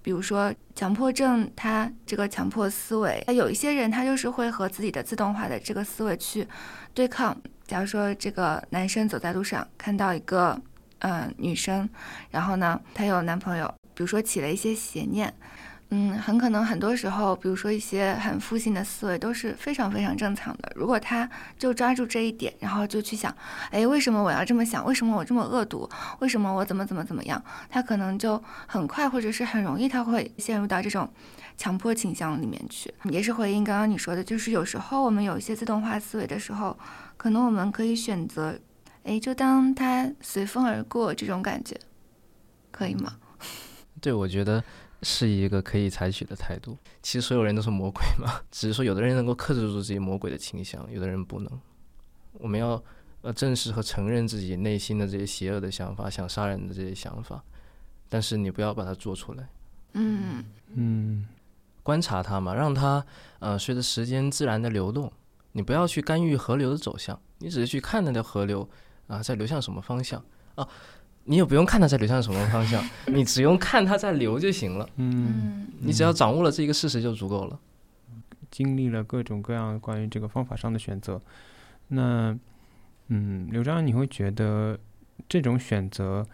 [0.00, 6.46] 比如说强迫症，他这个强迫思维，有一些人他就是会和自己的自动化的这个思维去
[6.94, 7.36] 对抗。
[7.66, 10.58] 假如说这个男生走在路上看到一个
[11.00, 11.86] 嗯女生，
[12.30, 15.34] 然后呢他有男朋友，比如说起了一些邪念。
[15.90, 20.70] 嗯，很可能很多时候，比如说一些很负性的思维都是非常非常正常的。
[20.74, 21.28] 如果他
[21.58, 23.34] 就抓住这一点，然后就去想，
[23.70, 24.84] 哎，为什么我要这么想？
[24.84, 25.88] 为什么我这么恶毒？
[26.18, 27.42] 为什么我怎么怎么怎么样？
[27.70, 31.10] 他可能就很快或者是很容易，他会陷入到这种
[31.56, 32.92] 强迫倾向里面去。
[33.04, 36.76] 也是回应刚刚你说的，就是有时候我们有一些自动化思维的时候，
[37.16, 38.58] 可能我们可以选择
[39.04, 41.74] 哎，就当它随风而过这种感觉，
[42.70, 43.14] 可以吗？
[44.02, 44.62] 对，我觉得
[45.02, 46.76] 是一个可以采取的态度。
[47.02, 51.60] 其实所有人都是魔鬼嘛，只是说有的人能够克制住自己魔鬼的倾向，有的人不能。
[52.32, 52.82] 我们要
[53.22, 57.42] 呃正视和承认自己内心的这些邪恶的想法，想杀人的这些想法，
[58.08, 59.48] 但是你不要把它做出来。
[59.92, 60.44] 嗯
[60.74, 61.26] 嗯
[61.82, 63.04] 观察它嘛，让它
[63.38, 65.10] 呃随着时间自然的流动。
[65.52, 68.68] 你不要去干预河流的走向，你只是去看那条河流
[69.06, 70.22] 啊在流向什么方向
[70.54, 70.68] 啊，
[71.28, 74.88] 你也不用看它在流向什么方向， 你只用看它在流就行了。
[74.96, 77.60] 嗯，你只要掌握了这一个事实就足够了。
[78.50, 81.20] 经历了各种各样关于这个方法上的选择，
[81.88, 82.36] 那
[83.08, 84.78] 嗯，刘章，你会觉得
[85.28, 86.26] 这种选择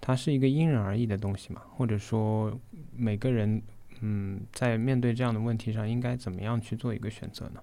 [0.00, 1.60] 它是一个因人而异的东西吗？
[1.76, 2.58] 或者说
[2.96, 3.60] 每个人
[4.00, 7.60] 嗯在面对这样的问题上应该怎么样去做一个选择呢？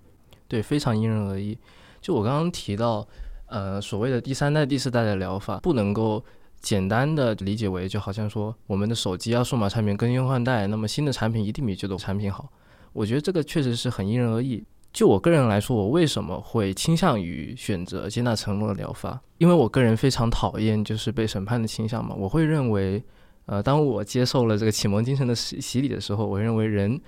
[0.47, 1.57] 对，非常因人而异。
[1.99, 3.07] 就我刚刚提到，
[3.47, 6.23] 呃，所谓的第三代、第四代的疗法，不能够
[6.62, 12.51] 简单的理解为，就好像说我们的手机啊、数码产品更新换代，那么新的产品一定比旧的产品好。
[12.93, 14.64] 我觉得这个确实是很因人而异。
[14.91, 19.22] 就我个人来说，我为什么会倾向于选择接纳承诺的疗法？
[19.38, 22.16] 因为我个人非常讨厌就是被审判的倾向嘛。
[22.18, 23.03] 我会认为，
[23.45, 26.99] 呃，当我接受了这个启蒙精神的洗洗礼的时候，我认为人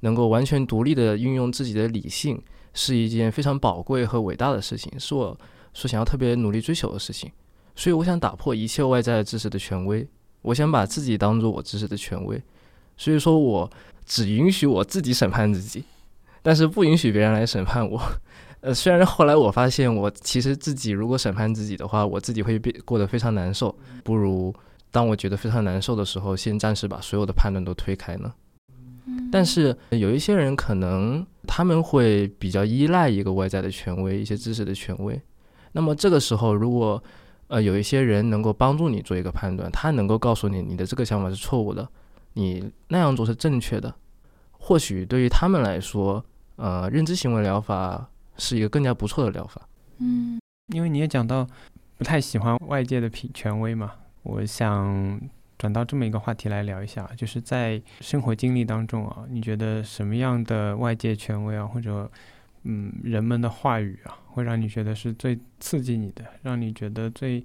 [0.00, 2.42] 能够完全独立的运用自己的理性。
[2.78, 5.34] 是一件非常宝贵和伟大的事情，是我
[5.72, 7.32] 所想要特别努力追求的事情。
[7.76, 10.08] 所以，我想打破一切外在的知识的权威，
[10.42, 12.42] 我想把自己当做我知识的权威。
[12.96, 13.70] 所以说，我
[14.06, 15.84] 只允许我自己审判自己，
[16.42, 18.00] 但是不允许别人来审判我。
[18.62, 23.72] 呃，虽然后来我发现，我其实自己如果审判自己的话，我自己会变过得非常难受。
[24.02, 24.52] 不如
[24.90, 28.32] 当我觉得非常难受的时候，先暂时把所有的判断都推开呢。
[29.30, 35.20] 但是有一些人可能他们会比较依赖一个外在的权威，一些知识的权威。
[35.72, 37.00] 那么这个时候，如果
[37.48, 41.88] 呃有一些人能够帮助你做一个判断，他能够告诉你你的这个想法是错误的，
[42.34, 43.94] 你那样做是正确的，
[44.52, 46.24] 或许对于他们来说，
[46.56, 49.60] 呃，认知行为疗法是一个更加不错的疗法。
[49.98, 50.38] 嗯，
[50.74, 51.46] 因为你也讲到
[51.96, 53.92] 不太喜欢外界的品权威嘛，
[54.22, 55.20] 我想。
[55.58, 62.10] 转到这么一个话题来聊一下，就是在生活经历当中啊，你觉得什么样的外界权威啊，或者
[62.68, 67.44] 嗯人们的话语啊，会让你觉得是最刺激你的，让你觉得最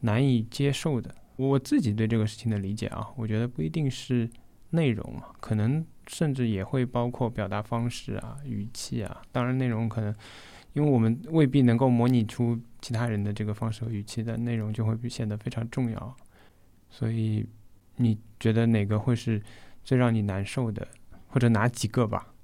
[0.00, 1.14] 难以接受的？
[1.36, 4.28] 我自己对这个事情的理解啊，我觉得不一定是
[4.70, 9.22] 内容啊，可能甚至也会包括表达方式啊、语气啊。
[9.32, 10.14] 当然，内容可能
[10.74, 16.16] 因为我们未必能够模拟出其他人的这个方式和语气，但内容就会显得非常重要。
[16.90, 17.46] 所以，
[17.96, 19.42] 你觉得哪个会是
[19.82, 20.86] 最让你难受的，
[21.28, 22.34] 或者哪几个吧？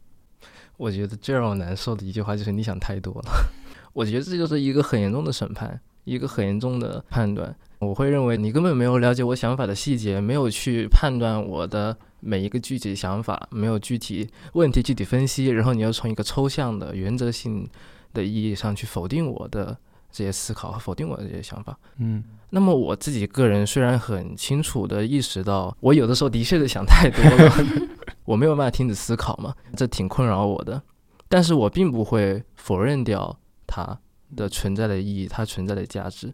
[0.77, 3.31] 我觉得最让我难受的一句话就是你想太多了。
[3.93, 7.55] 我觉得这就是一个很严重的审判，一个很严重的判断。
[7.79, 17.68] 我会认为你根本没有了解我想法的细节，没有去判断我的每一个具体想法，没有具体问题具体分析，然后你又从一个抽象的原则性
[18.12, 19.77] 的意义上去否定我的。
[20.15, 27.53] 这些思考和否定我的这些想法，嗯，那么我自己个人虽然很清楚的意识到，我有的时候的确是想太多了，
[28.25, 30.81] 我没有办法停止思考嘛，这挺困扰我的，
[31.29, 33.37] 但是我并不会否认掉
[33.67, 33.99] 它
[34.37, 36.33] 的存在的意义，它存在的价值。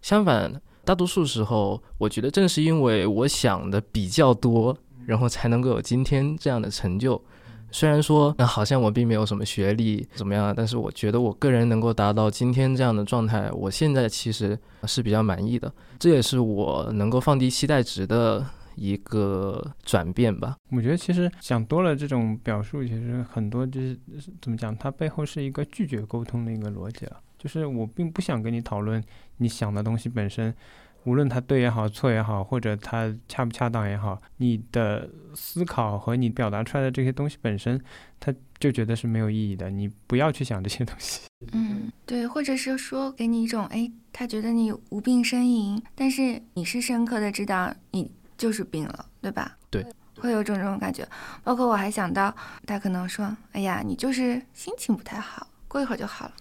[0.00, 7.20] 相反，大多数时候，我觉得正是因为我想的比较多，然后才能够有今天这样的成就。
[7.70, 15.72] 虽然说，那好像我并没有什么学历怎么样，但是我觉得我个人能够达到今天这样的状态，我现在其实是比较满意的。
[15.98, 18.44] 这也是我能够放低期待值的
[18.74, 20.56] 一个转变吧。
[20.70, 23.98] 我觉得其实讲多了这种表述，其实很多就是
[24.40, 27.18] 怎么讲，它背后是一个拒绝沟通的一个逻辑了。
[27.38, 29.02] 就是我并不想跟你讨论
[29.36, 30.54] 你想的东西本身。
[31.04, 37.80] 无论它对也好，错也好，或者它恰不恰当也好，你的思考和你表达出来的这些东西本身，
[38.20, 39.70] 他就觉得是没有意义的。
[39.70, 41.22] 你不要去想这些东西。
[41.52, 49.56] 嗯，对，或者是说给你一种，哎，他觉得你无病呻吟，但是你是深刻的知道你就是病了，对吧？
[49.70, 49.86] 对，
[50.18, 51.08] 会有种这种感觉。
[51.42, 52.34] 包括我还想到，
[52.66, 56.34] 他可能说，哎呀，你就是心情不太好，过一会儿就好了，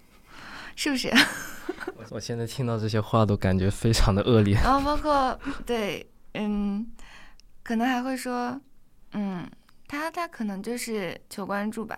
[0.75, 1.13] 是不是？
[2.11, 4.55] 我现在听到这些话都感觉非常的恶劣。
[4.55, 6.85] 然后包括对，嗯，
[7.63, 8.59] 可能还会说，
[9.13, 9.49] 嗯，
[9.87, 11.97] 他他可能就是求关注吧，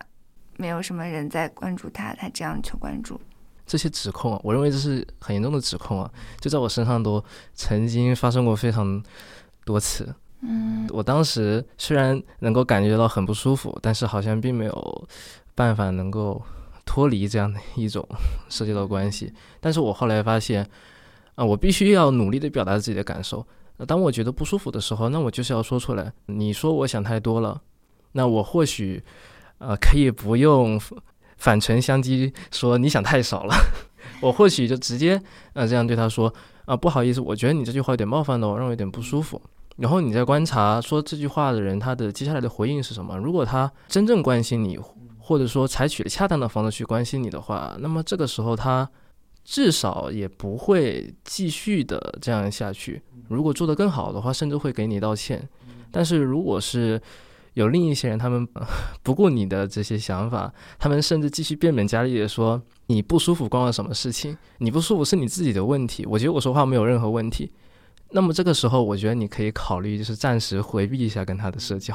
[0.57, 3.19] 没有什么人在关注他，他这样求关注。
[3.65, 7.23] 这些指控，我认为这是很严重的指控啊，就在我身上都
[7.53, 9.03] 曾经发生过非常
[9.65, 10.13] 多次。
[10.41, 15.07] 嗯，我当时虽然能够感觉到很不舒服，但是好像并没有
[15.53, 16.41] 办法能够。
[16.89, 18.03] 脱离这样的一种
[18.49, 20.67] 社交的关系，但是我后来发现，
[21.35, 23.45] 啊，我必须要努力的表达自己的感受。
[23.77, 26.11] 那当我觉得不舒服的时候，那我就是要说出来。
[26.25, 27.61] 你说我想太多了，
[28.13, 29.03] 那我或许，
[29.59, 30.81] 呃，可以不用
[31.37, 33.53] 反唇相讥说你想太少了，
[34.19, 35.21] 我或许就直接
[35.53, 36.33] 呃这样对他说
[36.65, 39.39] 啊，不好意思，我觉得你这句话有点冒犯了我，让我有点不舒服。
[39.77, 43.15] 然后你再观察说这句话的人他的接下来的回应是什么。
[43.17, 44.77] 如果他真正关心你，
[45.29, 48.89] 或者说采取了恰当的方式去关心你的话，那么这个时候他
[49.45, 52.99] 至少也不会继续的这样下去。
[53.27, 55.47] 如果做得更好的话，甚至会给你道歉。
[55.91, 56.99] 但是如果是
[57.53, 58.47] 有另一些人，他们
[59.03, 64.35] 不顾你的这些想法，他们甚至继续变本加厉的说你不舒服关我什么事情？
[64.57, 66.07] 你不舒服是你自己的问题。
[66.07, 67.51] 我觉得我说话没有任何问题。
[68.09, 71.93] 那么这个时候，我觉得你可以考虑就是暂时回避一下跟他的社交。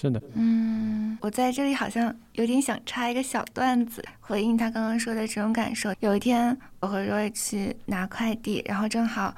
[0.00, 5.92] 是的，嗯，我在这里好像有点想插一个小段子，回应他刚刚说的这种感受。
[5.98, 9.34] 有一天，我和 Roy 去拿快递，然后正好，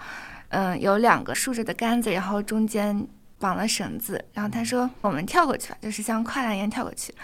[0.50, 3.06] 嗯，有两个竖着的杆子，然后中间
[3.38, 7.14] 绑了绳子，然后他说我们跳过去吧，就是像跨栏一样跳过去。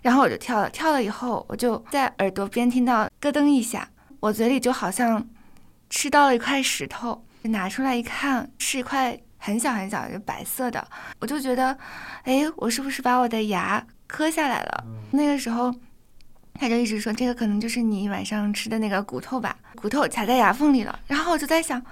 [0.00, 3.86] 然后我就跳了，跳了以后，我就在耳朵边听到咯噔一下，
[4.20, 5.28] 我嘴里就好像
[5.90, 9.20] 吃到了一块石头，拿出来一看，是一块。
[9.48, 10.86] 很小很小，就白色的，
[11.20, 11.74] 我就觉得，
[12.24, 14.84] 哎，我是不是把我的牙磕下来了？
[15.12, 15.74] 那个时候，
[16.52, 20.98] 他就一直说这个可能就是你晚上吃的那个骨头吧，骨头卡在牙缝里了。
[21.06, 21.82] 然后我就在想，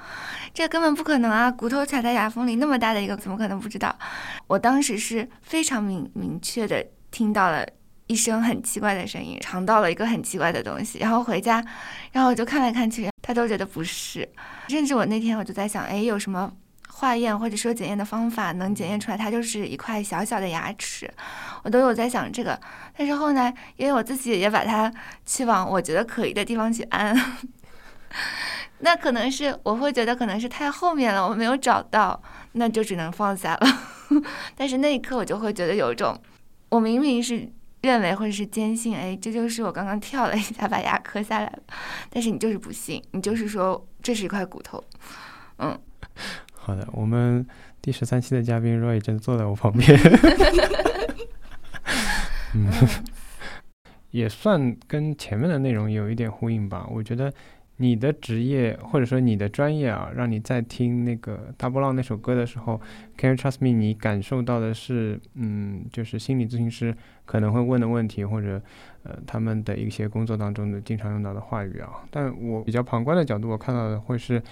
[0.53, 3.99] 这根本不可能啊，骨头卡在牙缝里那么大的一个，怎么可能不知道？
[4.47, 7.67] 我当时是非常明明确的听到了
[8.07, 10.99] 一声很奇怪的声音，尝到了一个很奇怪的东西。
[10.99, 11.65] 然后回家，
[12.13, 14.29] 然后我就看来看去，他都觉得不是。
[14.69, 16.53] 甚至我那天我就在想，哎，有什么？
[16.99, 21.13] 化验或者说检验的方法能检验出来，它就是一块小小的牙齿，
[21.63, 22.59] 我都有在想这个。
[22.97, 24.91] 但是后来，因为我自己也把它
[25.27, 27.15] 去往我觉得可疑的地方去安，
[28.81, 32.19] 那可能是我会觉得可能是太后面了，我没有找到，
[32.53, 33.67] 那就只能放下了。
[34.57, 36.19] 但是那一刻我就会觉得有一种，
[36.71, 37.47] 我明明是
[37.83, 41.59] 认为或者是坚信，哎，这就是我刚刚跳了一下把牙磕下来了，
[42.09, 44.83] 但是你就是不信，你就是说这是一块骨头，
[45.59, 45.79] 嗯。
[46.67, 47.47] 好的，我们
[47.81, 49.97] 第十三期的嘉宾 Roy 正坐在我旁边，
[52.57, 52.69] 嗯，
[54.11, 56.85] 也算跟前面的内容有一点呼应吧。
[56.91, 57.33] 我觉得
[57.77, 62.81] 你的职业或者说你的专业啊，让你在听那个大波浪那首歌的时候
[63.17, 63.71] ，Can you trust me？
[63.71, 66.93] 你感受到的是，嗯，就是心理咨询师
[67.25, 68.61] 可能会问的问题，或者
[69.05, 71.91] 呃他们的一些工作当中的经常用到的话语啊。
[72.11, 74.43] 但我比较旁观的角度，我看到的会是。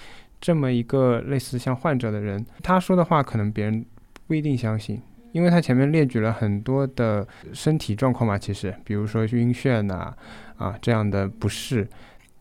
[0.45, 3.83] 这么一个类似像患者的人，他说的话可能别人
[4.27, 5.01] 不一定相信，
[5.33, 10.15] 因为他前面列举了很多的身体状况嘛，其实，比如说晕眩呐，
[10.59, 11.89] 啊这样的不适，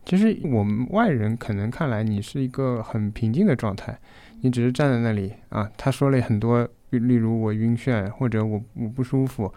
[0.04, 3.98] 其实我们外人可能看来你是一个很平静的状态，
[4.42, 9.50] 你只是站在那里啊，他说了很多，例如我晕眩或者我我不舒服。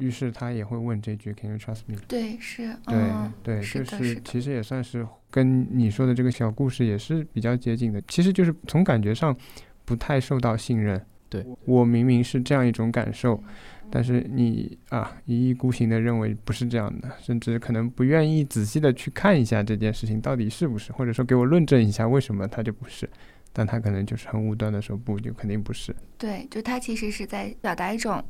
[0.00, 2.96] 于是他也会问这句 “Can you trust me？” 对，是，对
[3.42, 8.02] 对，就是其实也算是跟你说的这个小故事也是比较接近的。
[8.08, 9.36] 其实就是从感觉上
[9.84, 11.00] 不太受到信任。
[11.28, 13.40] 对我明明是这样一种感受，
[13.88, 23.08] 但是你啊一意孤行的认为不是这样的，甚至可能不愿意仔细的去看一下这件事情到底是不是，或者说给我论证一下为什么他就不是。
[23.52, 25.94] 但他可能就是很武断的说不，就肯定不是。
[26.18, 28.20] 对，就他其实是在表达一种。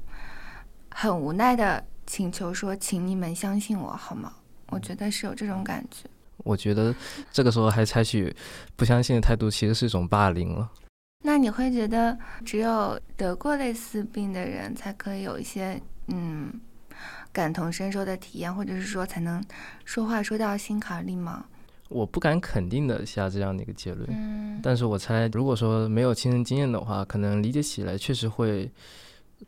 [0.90, 4.32] 很无奈的请求说：“请你们相信我好吗？”
[4.70, 6.08] 我觉得是有这种感觉。
[6.38, 6.94] 我觉得
[7.32, 8.34] 这个时候还采取
[8.76, 10.70] 不相信的态度，其实是一种霸凌了。
[11.22, 16.50] 那你会觉得只有得过类似病的人才可以有一些嗯
[17.30, 19.44] 感同身受的体验，或者是说才能
[19.84, 21.44] 说话说到心坎里吗？
[21.88, 24.08] 我不敢肯定的下这样的一个结论。
[24.10, 28.70] 嗯，但是我猜，如果说没有亲身经验的话，可能理解起来确实会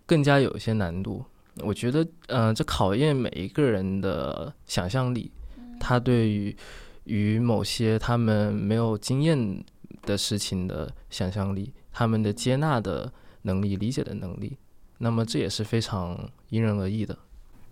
[0.05, 1.25] 更加有一些难度。
[1.57, 5.31] 我觉得，呃，这考验每一个人的想象力，
[5.79, 6.57] 他对于
[7.05, 9.63] 与某些他们没有经验
[10.01, 14.57] 的事情的想象力，他们的接纳的能力、理解的能力，
[14.97, 17.19] 那么这也是非常因人而异的。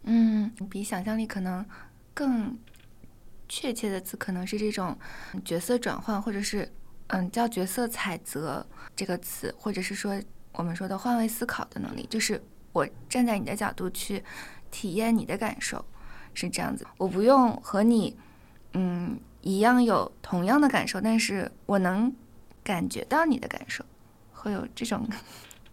[0.03, 1.65] 嗯，比想象力可能
[2.13, 2.59] 更
[3.49, 4.95] 确切的词，可能是这种
[5.43, 6.71] 角色转换，或者是
[7.07, 10.21] 嗯，叫角色采择这个词，或者是说
[10.53, 12.39] 我们说的换位思考的能力，就是。
[12.73, 14.23] 我站在你的角度去
[14.71, 15.85] 体验你的感受，
[16.35, 16.87] 是这样子。
[16.97, 18.17] 我不用和你，
[18.75, 22.13] 嗯，一样有同样的感受，但是我能
[22.63, 23.85] 感觉到你的感受，
[24.33, 25.09] 会有这种。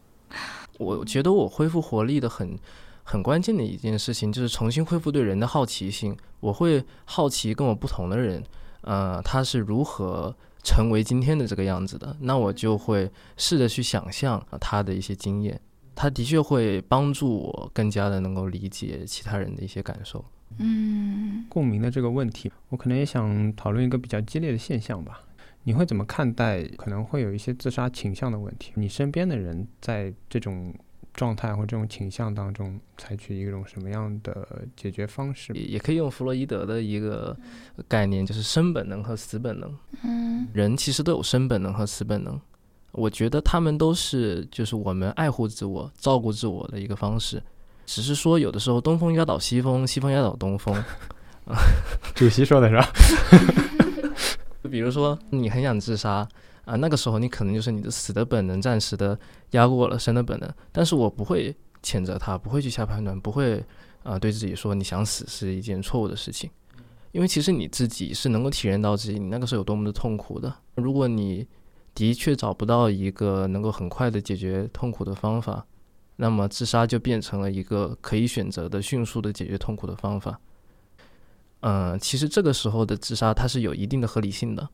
[0.79, 2.57] 我觉得我恢复活力的很
[3.03, 6.15] 很关键的一件事情，就是重新恢复对人的好奇心。
[6.39, 8.43] 我会好奇跟我不同的人，
[8.81, 15.59] 呃，他是如何成为今天的这个样子的，那我就会试着去想象他的一些经验，
[15.99, 20.23] 他的确会帮助我更加的能够理解其他人的一些感受。
[20.59, 25.23] 嗯共鸣的这个问题，我可能也想讨论一个比较激烈的现象吧。
[25.63, 28.71] 你会怎么看待可能会有一些自杀倾向的问题？
[28.75, 30.71] 你身边的人在这种
[31.13, 35.51] 状态或这种倾向当中，采取一种什么样的解决方式？
[35.53, 37.35] 也也可以用弗洛伊德的一个
[37.87, 39.75] 概念，就是生本能和死本能。
[40.03, 42.39] 嗯人其实都有生本能和死本能，
[42.97, 47.39] 我觉得他们都是就是我们爱护自我、照顾自我的一个方式，
[47.85, 50.83] 只是说有的时候东风压倒西风，西风压倒东风。
[52.15, 52.89] 主席说的是吧？
[54.63, 56.27] 就 比如说你很想自杀
[56.65, 59.17] 啊，那个时候你可能就是你的死的本能暂时的
[59.51, 63.63] 压过了生的本能，但是我不会谴责他，不会去下判断，不会
[64.01, 66.49] 啊对自己说你想死是一件错误的事情，
[67.11, 70.51] 因为其实你自己是能够体验到自己你那个时候有多么的痛苦的。
[70.73, 71.47] 如果你
[71.97, 75.65] 的确找不到一个能够很快的解决痛苦的方法，
[76.17, 80.39] 那么自杀就变成了一个可以选择的、迅速的解决痛苦的方法。
[81.61, 84.69] 嗯，其实这个时候的自杀它是有一定的合理性的，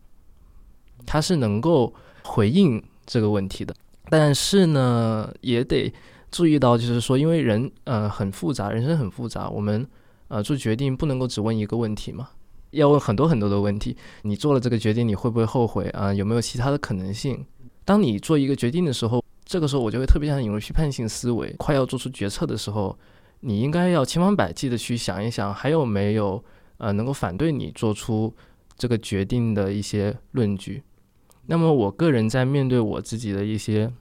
[1.05, 1.93] 它是能够
[2.25, 3.73] 回应这个问题的。
[4.09, 5.93] 但是呢，也得
[6.29, 9.87] 注意到，就是说，因为人呃很复杂，人生很复杂，我们
[10.27, 12.31] 呃做决定不能够只问一个问题嘛，
[12.73, 13.95] 要问很多很多的问题。
[14.21, 16.13] 你做了这个决定，你会不会后悔啊？
[16.13, 17.45] 有没有其他的可能性？
[17.85, 21.53] 当你做一个决定的时候，这个时候我就会特别想引入批判性思维。
[21.57, 22.97] 快要做出决策的时候，
[23.41, 26.43] 你应该要千方百计的去想一想，还有没有
[26.77, 28.33] 呃能够反对你做出
[28.77, 30.83] 这个决定的一些论据。
[31.45, 33.91] 那么我个人在面对我自己的一些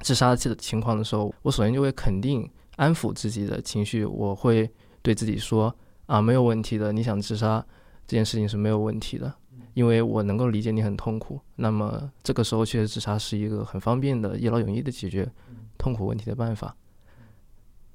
[0.00, 4.68] 自杀的情况的时候，我首先就会肯定、安抚自己的情绪，我会
[5.00, 5.72] 对自己说
[6.06, 7.64] 啊，没有问题的，你想自杀
[8.06, 9.34] 这件事情是没有问题的，
[9.74, 11.40] 因为我能够理解你很痛苦。
[11.56, 15.28] 那么这个时候确实自杀是一个很方便的、一劳永逸的解决
[15.76, 16.76] 痛苦问题的办法。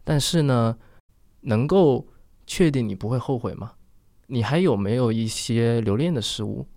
[0.03, 0.77] 但是呢，
[1.41, 2.07] 能够
[2.45, 3.73] 确定你不会后悔吗？
[4.27, 6.67] 你还有没有一些留恋的事物？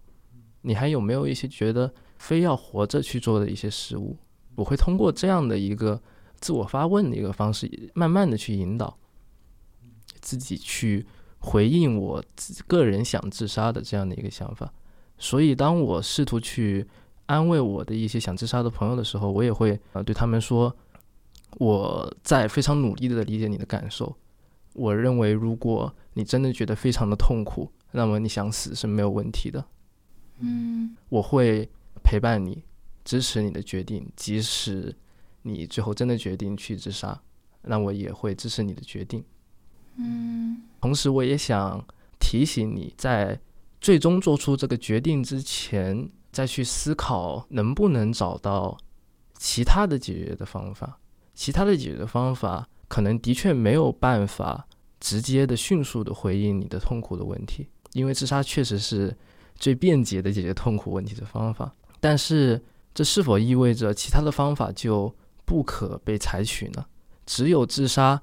[0.63, 4.17] 你还有没有一些觉得非要活着去做的一些事物？
[4.55, 6.01] 我会通过这样的一个
[6.41, 8.97] 自我发问的一个方式，慢慢的去引导
[10.21, 11.07] 自己去
[11.45, 14.73] 回应我自个人想自杀的这样的一个想法。
[15.19, 16.87] 所以，当我试图去
[17.27, 20.75] 安慰我的一些想自杀的朋友的时候，我也会呃对他们说，
[21.59, 24.17] 我在非常努力的理解你的感受。
[24.73, 29.65] 我认为，如果你真的觉得非常的痛苦，那么你想死是没有问题的。
[30.41, 31.69] 嗯我会
[32.03, 32.65] 陪伴你，
[33.05, 34.95] 支持你的决定，即使
[35.43, 37.23] 你最后真的决定去自杀，
[37.63, 39.25] 那我也会支持你的决定。
[39.97, 41.85] 嗯同时，我也想
[42.19, 43.41] 提醒你在
[43.81, 48.77] 最终做出这个决定之前，再去思考能不能找到
[49.39, 50.99] 其他的解决的方法。
[51.35, 54.67] 其他的解决的方法可能的确没有办法
[55.01, 59.17] 直接的、迅速的回应你的痛苦的问题，因为自杀确实是
[59.57, 61.75] 最便捷的解决痛苦问题的方法。
[61.99, 62.63] 但是，
[62.95, 65.15] 这是否意味着其他的方法就
[65.45, 66.85] 不可被采取呢？
[67.27, 68.23] 只有自杀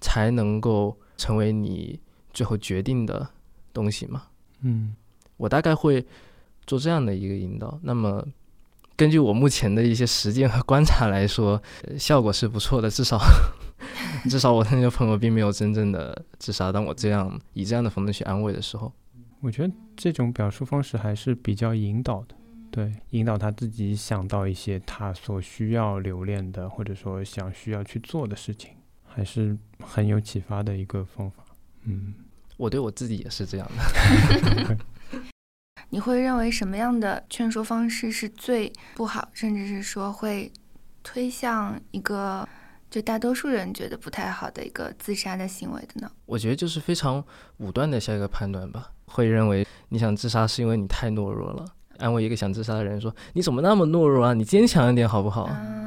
[0.00, 1.98] 才能够成为你
[2.32, 3.28] 最后决定的
[3.72, 4.24] 东西吗？
[4.62, 4.94] 嗯
[5.36, 6.04] 我大概会
[6.66, 7.78] 做这样的一个引导。
[7.82, 8.26] 那么，
[8.96, 12.88] 根据我目前的一些实践和观察来说，呃效果是不错的。
[12.88, 13.18] 至少，
[14.30, 16.72] 至少我的那个朋友并没有真正的自杀。
[16.72, 18.90] 当我这样以这样的方式去安慰的时候，
[19.40, 22.34] 我觉得这种表述方式还是比较引导的，
[22.70, 28.70] 对，引导他自己想到一些他所需要留恋的，或者说想需要去做的事情，
[29.16, 31.42] 还是很有启发的一个方法。
[31.84, 32.12] 嗯，
[32.58, 34.76] 我对我自己也是这样的。
[35.88, 40.52] 你会认为什么样的劝说方式是最不好，甚至是说会
[41.02, 42.46] 推向一个
[42.90, 46.10] 就大多数人觉得不太好的一个自杀的行为的呢？
[46.26, 47.24] 我觉得就是非常
[47.56, 51.64] 武断的下一个判断吧，会认为你想自杀是因为你太懦弱了。
[51.98, 54.34] 安慰一个想自杀的人说：“你怎么那么懦弱啊？
[54.34, 55.85] 你坚强一点好不好？”嗯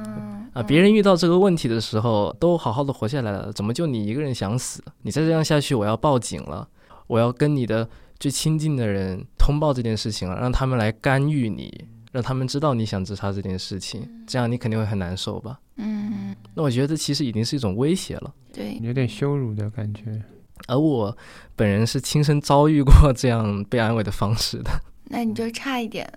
[0.60, 4.84] 啊，别人遇到这个问题的时候都好好的活下来了，怎么就你一个人想死？
[5.04, 6.68] 你再这样下去，我要报警了，
[7.08, 7.88] 我要跟你的
[8.20, 15.58] 最亲近的人通报这件事情了，让他们来干预你，让他们知道你想自杀这件事情，这样你肯定会很难受吧？
[15.78, 18.34] 嗯，那我觉得这其实已经是一种威胁了。
[18.52, 20.22] 对，有点羞辱的感觉。
[20.68, 21.18] 而我
[21.56, 24.70] 本人是亲身遭遇过这样被安慰的方式的，
[25.06, 26.12] 那你就差一点，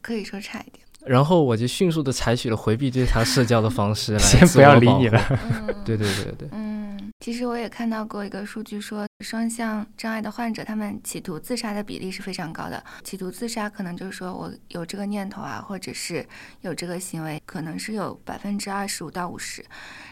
[0.00, 0.86] 可以说差一点。
[1.04, 5.20] 然后我就迅速的采取了回避对他社交的方式来 先不要理你了。
[5.30, 12.82] 嗯对对对对，嗯，其实我也看到过一个数据说，双向障碍的患者，他们企图自杀的比例是非常高的。
[13.02, 16.24] 企图自杀可能就是说我有这个念头啊，或者是
[16.60, 19.64] 有这个行为，可能是有百分之二十五到五十，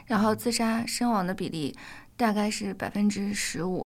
[0.07, 1.73] 然后自杀身亡的比例
[2.17, 3.85] 大概是百分之十五。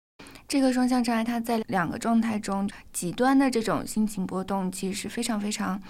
[0.47, 5.82] 这个双向障碍，它在两个状态中极端的这种心情波动，其实是非常非常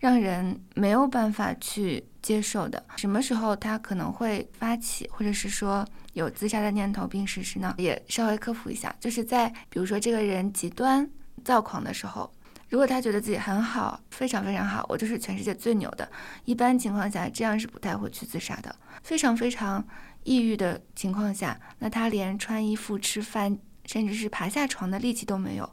[0.00, 2.84] 让人没有办法去接受的。
[2.96, 7.72] 什么时候他可能会发起，或者是说有自杀的念头并实施呢？
[7.78, 11.08] 也稍微科普一下，就是在比如说这个人极端
[11.44, 12.32] 躁狂的时候，
[12.68, 16.10] 如果他觉得自己很好，非常非常好，我就是全世界最牛的，
[16.44, 18.74] 一般情况下这样是不太会去自杀的。
[19.02, 19.86] 非常非常
[20.24, 23.58] 抑郁的情况下，那他连穿衣服、吃饭。
[23.86, 25.68] 甚至是爬下床的力气都没有，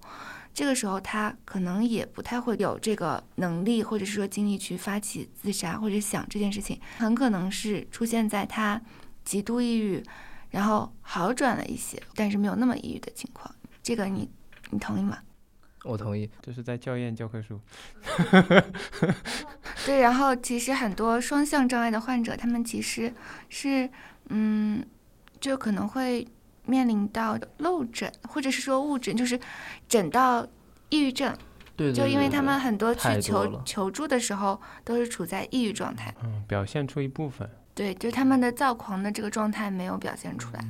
[0.58, 8.82] 这个时候他可能也不太会有这个能力，或者是说精力去发起自杀或者想这件事情，很可能是出现在他
[9.24, 10.04] 极度抑郁，
[10.50, 13.54] 然后好转了一些，但是没有那么抑郁的情况。
[13.84, 14.28] 这个你
[14.72, 15.20] 你同意吗？
[15.84, 17.62] 我同意，这是在校验教科书。
[19.86, 23.14] 对，然后其实很多双向障碍的患者，他们其实
[23.48, 23.88] 是
[24.30, 24.84] 嗯，
[25.40, 26.28] 就可能会。
[26.68, 29.40] 面临到漏诊，或者是说误诊，就是
[29.90, 30.46] 诊到
[30.90, 31.36] 抑郁症。
[31.76, 36.14] 对，就因为他们很多去求求助的时候，都是处在抑郁状态。
[36.24, 37.50] 嗯，表现出一部分。
[37.76, 40.66] 对，就他们的躁狂的这个状态没有表现出来，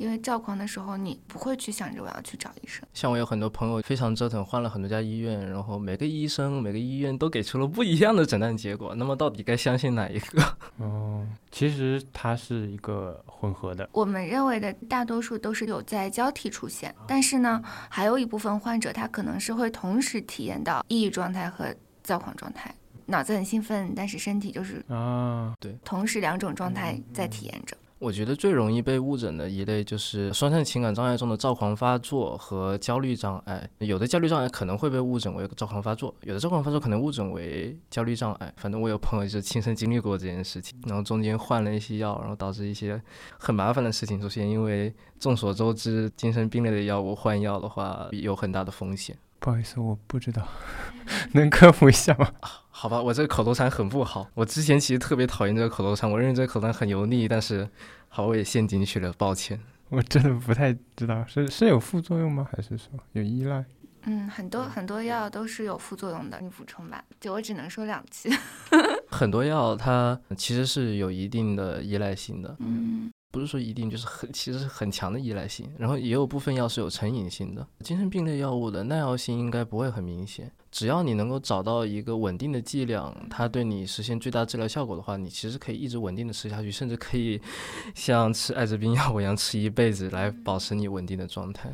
[0.00, 2.82] 因为躁狂的时候你不会去想着我要去找医生。
[2.94, 8.94] 像我有很多朋友非常折腾，换了很多家医院，然后每个医生、每个医院都给出了不一样的诊断结果。
[8.94, 10.42] 那么到底该相信哪一个？
[10.80, 13.86] 哦，其实它是一个混合的。
[13.92, 22.74] 我们认为的大多数都是有在交替出现，但是呢，还有一部分患者他可能是会同时体验到抑郁状态和躁狂状态，
[23.04, 27.76] 脑子很兴奋，但是身体就是啊，对，同时两种状态在体验着。
[28.00, 33.68] 我觉得最容易被误诊的一类就是双向情感障碍中的躁狂发作和焦虑障碍。
[33.78, 38.50] 有的焦虑障碍可能会被误诊为躁狂发作，有的躁狂发作可能误诊为焦虑障碍。
[38.56, 42.98] 反正我有朋友就亲身经历过这件事情，然后中间换了一些药，然后导致一些
[43.38, 44.48] 很麻烦的事情出现。
[44.48, 49.14] 因为众所周知，精神病类的药物换药的话有很大的风险。
[49.38, 50.48] 不好意思，我不知道，
[51.32, 52.32] 能科普一下吗？
[52.80, 54.26] 好吧，我这个口头禅很不好。
[54.32, 57.68] 我之前其实特别讨厌这个口头禅，我认为这个口头禅很油腻，但是
[58.08, 59.60] 好，我也陷进去了，抱歉。
[59.90, 62.48] 我真的不太知道，是是有副作用吗？
[62.50, 63.62] 还是说有依赖？
[64.04, 67.04] 嗯，很多很多药都是有副作用的，你补充吧。
[67.20, 68.30] 就我只能说两句。
[69.12, 75.70] 很多药它其实是有一定的依赖性的，嗯，不是说一定就是很，其实是很强的依赖性。
[75.78, 77.66] 然后也有部分药是有成瘾性的。
[77.80, 87.40] 精神病类药物的耐药性应该不会很明显，只要你能够找到一个稳定的剂量，它对你实现最大治疗效果的话，你其实可以一直稳定的吃下去，甚至可以
[87.94, 91.72] 像吃艾滋病药物一样吃一辈子来保持你稳定的状态。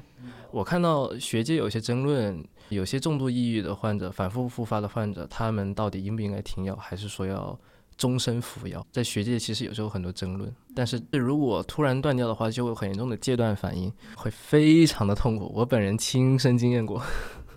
[0.50, 7.58] 我看到学界有些争论，有些重度抑郁的患者、反复复发的患者，他们到底应不应该停药，还是说要
[7.96, 8.86] 终身服药？
[8.92, 10.52] 在学界其实有时候很多争论。
[10.74, 15.50] 但是如果突然断掉的话，就会有很严重的戒断反应，会非常的痛苦。
[15.54, 17.02] 我本人亲身经验过，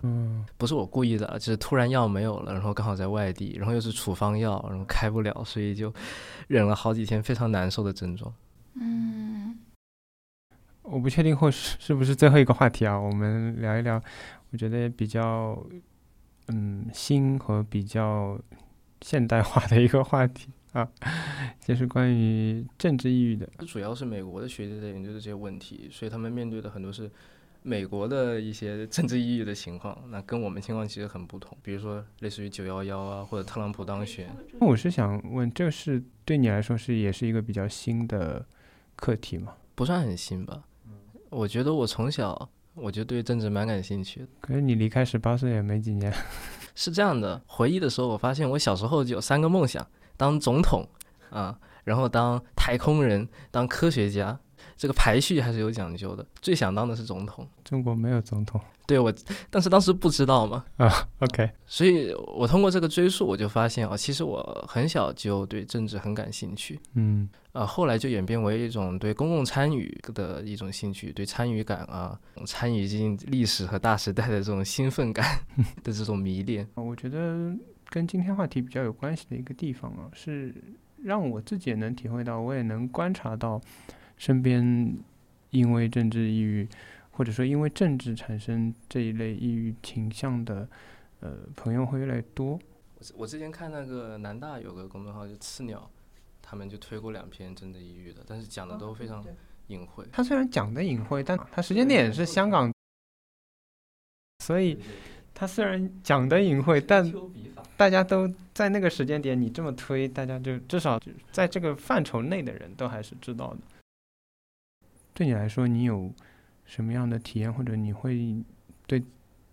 [0.02, 5.92] 嗯， 不是我故意的啊，就是突然药没有了，然后刚好在外地，然后又是处方药，然后开不了，所以就
[6.48, 8.32] 忍了好几天非常难受的症状。
[8.74, 9.58] 嗯，
[10.82, 14.00] 我不确定会是是不是最后一个话题啊，我们聊一聊，
[14.50, 15.62] 我觉得比较
[16.48, 18.40] 嗯新和比较
[19.00, 20.88] 现代化的一个话题 啊，
[21.60, 23.48] 就是关于政治抑郁的。
[23.66, 27.10] 主要是美国的学者在研究这些问题，所以他们面对的很多是
[27.62, 31.56] 美国的一些政治抑郁的情况，那跟我们情况其实很不同。
[31.62, 38.46] 比如说类似于九幺幺啊，或者特朗普当选，那我是想问，这是对你来说是也是一个比较新的
[38.96, 39.54] 课题吗？
[39.74, 40.62] 不算很新吧？
[41.30, 44.26] 我觉得我从小我就对政治蛮感兴趣的。
[44.40, 46.12] 可是你离开十八岁也没几年，
[46.74, 50.88] 是这样的，回忆的时候，我发现我小时候就有三个梦想：当总统
[51.30, 54.38] 啊，然后当太空人，当科学家。
[54.76, 56.24] 这个排序还是有讲究的。
[56.40, 59.12] 最想当的是总统，中国没有总统对我，
[59.48, 60.90] 但是当时不知道嘛，啊。
[61.20, 66.78] OK，所以我通过这个追溯，我就发现啊，其实我很小就对政治很感兴趣。
[66.94, 75.40] 嗯呃，后来就演变为一种对公共参与的一种兴趣，对参与感啊，参与进历史和大时代的这种兴奋感
[75.82, 76.66] 的这种迷恋。
[76.74, 77.52] 我觉得
[77.88, 80.54] 跟今天话题比较有关系的一个地方啊，是
[81.02, 83.60] 让我自己也能体会到，我也能观察到
[84.16, 84.96] 身边
[85.50, 86.68] 因为政治抑郁，
[87.10, 90.68] 或者说因为政治产生这一类抑郁倾向的
[91.18, 92.52] 呃朋友会越来越多。
[92.52, 95.90] 我我之前看那个南大有个公众号就刺鸟，
[96.50, 99.24] 他们就推过两篇真的抑郁的，但是讲的都非常
[99.68, 100.04] 隐晦。
[100.10, 102.74] 他虽然讲的隐晦，但他时间点是香港，
[104.40, 104.76] 所以
[105.32, 107.08] 他虽然讲的隐晦，但
[107.76, 113.60] 大家都在那个时间点，你这么推，大家就至少在这个范畴内的人都还是知道的。
[115.14, 116.12] 对你来说，你有
[116.64, 118.42] 什么样的体验，或者你会
[118.88, 119.00] 对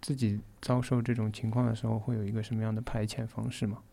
[0.02, 3.84] 自己遭受这种情况的时候，会有一个什么样的排遣方式吗？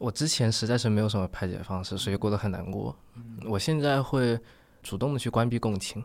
[0.00, 2.96] 我之前实在是没有什么排解方式，所以过得很难过。
[3.44, 4.40] 我现在会
[4.82, 6.02] 主动的去关闭共情，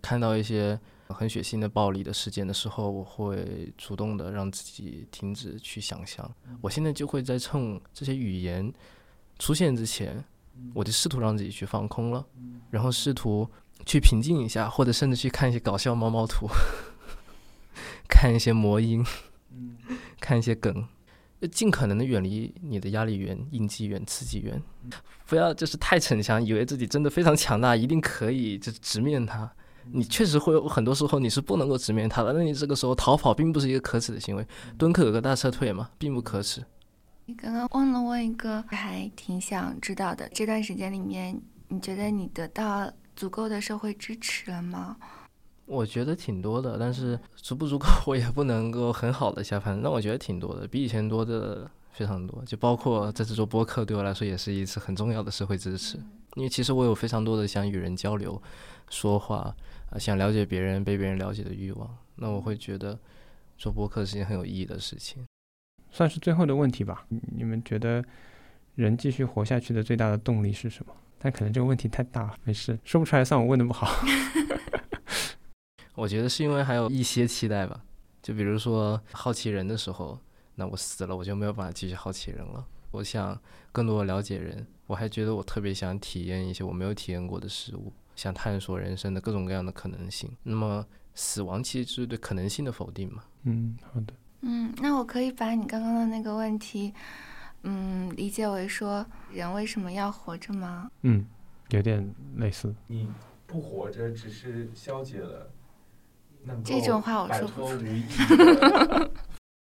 [0.00, 6.34] 看到一些很血腥的暴力的事件的时候，我会主动的让自己停止去想象。
[6.62, 8.72] 我现在就会在趁这些语言
[9.38, 10.24] 出现之前，
[10.72, 12.24] 我就试图让自己去放空了，
[12.70, 13.46] 然后试图
[13.84, 16.48] 去平静一下，或者甚至去看一些搞笑猫猫图，
[18.08, 19.04] 看一些魔音，
[20.18, 20.88] 看一些梗。
[21.48, 24.62] 尽可能的远离你的压力源、应激源、刺激源，
[25.26, 29.50] 不要就是太逞强，以为自己真的非常强大，一定可以就直面它。
[29.92, 34.46] 你确实会有很多时候你是不能够直面它的，那你这个时候逃跑并不是一个可耻的行为。
[34.76, 36.62] 敦刻有个大撤退嘛，并不可耻。
[37.24, 44.96] 你刚刚忘了问一个还挺想知道的，这段时间里面，你觉得你得到足够的社会支持了吗？
[45.70, 49.80] 我觉得挺多的，但是足不足够，我也不能够很好的下判。
[49.80, 52.44] 那我觉得挺多的，比以前多的非常多。
[52.44, 55.96] 就包括在这做播客，对我来说也是一次很重要的社会支持。
[56.34, 58.40] 因为其实我有非常多的想与人交流、
[58.88, 59.54] 说话
[59.90, 61.88] 啊，想了解别人、被别人了解的欲望。
[62.16, 62.98] 那我会觉得
[63.56, 65.24] 做播客是件很有意义的事情。
[65.92, 67.04] 算是最后的问题吧。
[67.08, 68.04] 你们觉得
[68.74, 70.92] 人继续活下去的最大的动力是什么？
[71.22, 73.88] 但可能这个问题太大了，没事，说不出来算我问的不好。
[76.00, 77.78] 我觉得是因为还有一些期待吧，
[78.22, 80.18] 就比如说好奇人的时候，
[80.54, 82.66] 那我死了我就没有办法继续好奇人了。
[82.90, 83.38] 我想
[83.70, 90.34] 更多的了解人，我还觉得我特别想体验一些我没有体验过的事物，想探索人生的各种各样的可能性。
[90.42, 90.82] 那么
[91.14, 93.22] 死亡其实是对可能性的否定嘛？
[93.42, 94.14] 嗯，好的。
[94.40, 96.94] 嗯，那我可以把你刚刚的那个问题，
[97.64, 100.90] 嗯，理解为说人为什么要活着吗？
[101.02, 101.26] 嗯，
[101.68, 102.74] 有点类似。
[102.86, 103.06] 你
[103.46, 105.50] 不活着只是消解了。
[106.64, 109.10] 这种话我说不出。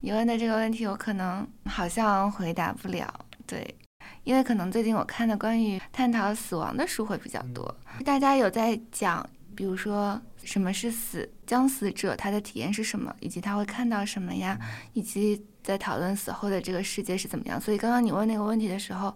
[0.00, 3.12] 你 问的这个问题，我可能好像回答不了。
[3.46, 3.76] 对，
[4.24, 14.58] 因为可能最近我看的关于探讨死亡的书会比较多，大家有在讲，比如说什么是死，将死者他的体验是什么，以及他会看到什么呀，
[14.92, 17.60] 以及在讨论死后的这个世界是怎么样。
[17.60, 19.14] 所以刚刚你问那个问题的时候，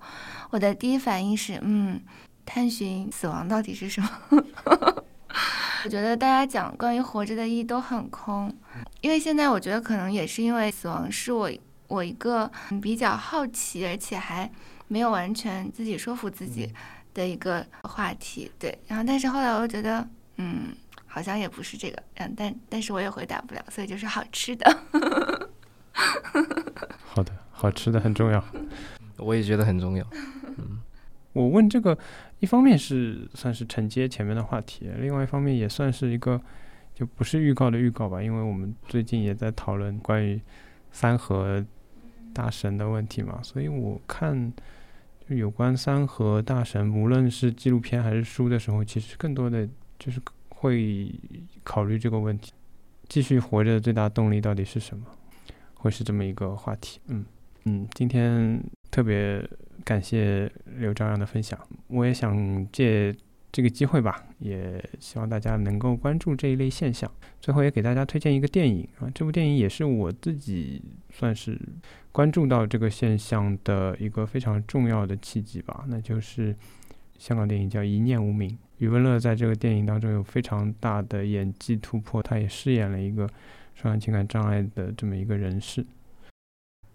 [0.50, 2.00] 我的第一反应是，嗯，
[2.44, 4.10] 探寻死亡到底是什么。
[5.84, 8.52] 我觉得大家讲关于活着的意义都很空，
[9.00, 11.50] 因为现在我觉得可能也是因为死亡是我
[11.86, 12.50] 我一个
[12.82, 14.50] 比较好奇，而且还
[14.88, 16.72] 没有完全自己说服自己
[17.14, 18.50] 的一个话题。
[18.58, 20.06] 对，然后但是后来我又觉得，
[20.36, 20.74] 嗯，
[21.06, 24.78] 好像也不是这个，嗯，但但是我也回答不了，所以就是好吃的。
[27.04, 28.42] 好的，好吃的很重要，
[29.18, 30.04] 我也觉得很重要。
[30.58, 30.80] 嗯，
[31.32, 31.96] 我问这个。
[32.38, 36.38] 一方面是算是承接前面的话题，另外一方面也算是一个
[36.94, 40.38] 就不是预告的预告吧，因为我们最近也在讨论关于
[40.92, 41.64] 三和
[42.34, 44.52] 大神的问题嘛，所以我看
[45.26, 49.66] 就有关三和大神，无论是纪录片还是书的时候，其实更多的
[49.98, 50.20] 就是
[50.50, 51.10] 会
[51.64, 52.52] 考虑这个问题：
[53.08, 55.06] 继续活着的最大动力到底是什么？
[55.74, 57.00] 会是这么一个话题。
[57.06, 57.24] 嗯
[57.64, 59.42] 嗯，今天特别。
[59.84, 61.58] 感谢刘朝阳的分享，
[61.88, 63.14] 我也想借
[63.52, 67.10] 这个机会吧，也希望大家能够关注这一类现象。
[67.40, 71.58] 最后也给大家推荐一个电影啊，这部电影也是我自己算是
[72.10, 76.54] 关注到这个现象的一个非常重要的契机吧，那就是
[77.18, 83.26] 香港电影叫《一念无名》，余文乐在这个电影当中有非常大的演技突破，他也饰演了一个
[83.74, 85.86] 双向情感障碍的这么一个人士。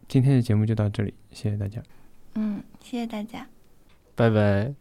[0.08, 1.82] 今天的节目就到这里，谢谢大家。
[2.36, 3.48] 嗯，谢谢大家，
[4.16, 4.72] 拜拜。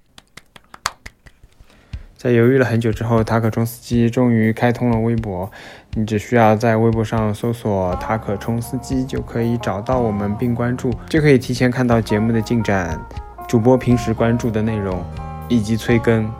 [2.16, 5.50] 在犹豫了很久之后，塔可冲司机终于开通了微博。
[5.94, 13.00] 你只需要在微博上搜索“塔可冲司机”，就可以找到我们并关注，就可以提前看到节目的进展、
[13.48, 15.02] 主播平时关注的内容
[15.48, 16.30] 以及催更。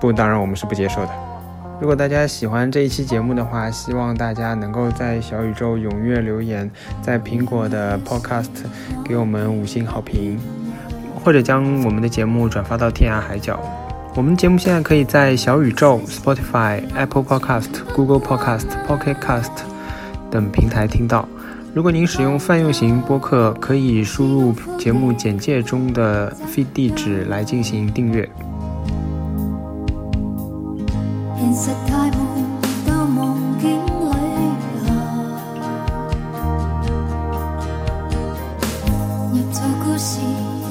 [0.00, 1.29] 不，当然我们是不接受的。
[1.80, 6.70] 如果大家喜欢这一期节目的话，希望大家能够在小宇宙踊跃留言，
[7.00, 8.48] 在苹果的 Podcast
[9.02, 10.38] 给我们五星好评，
[11.24, 13.58] 或者将我们的节目转发到天涯海角。
[14.14, 19.50] 我们节目现在可以在小宇宙、Spotify、Apple Podcast、Google Podcast、Pocket Cast
[20.30, 21.26] 等平台听到。
[21.72, 28.28] 如果您使用泛用型播客，可以输入节目简介中的 feed 地址来进行订阅。
[31.40, 32.20] 现实太闷
[32.86, 33.88] 到梦境里
[34.84, 34.88] 行
[39.32, 40.20] 捏造故事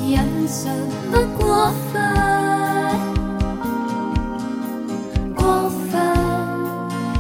[0.05, 0.70] 引述
[1.11, 1.99] 不过分
[5.36, 5.99] 过分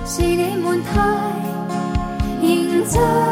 [0.05, 0.93] 是你们太
[2.43, 3.28] 认真。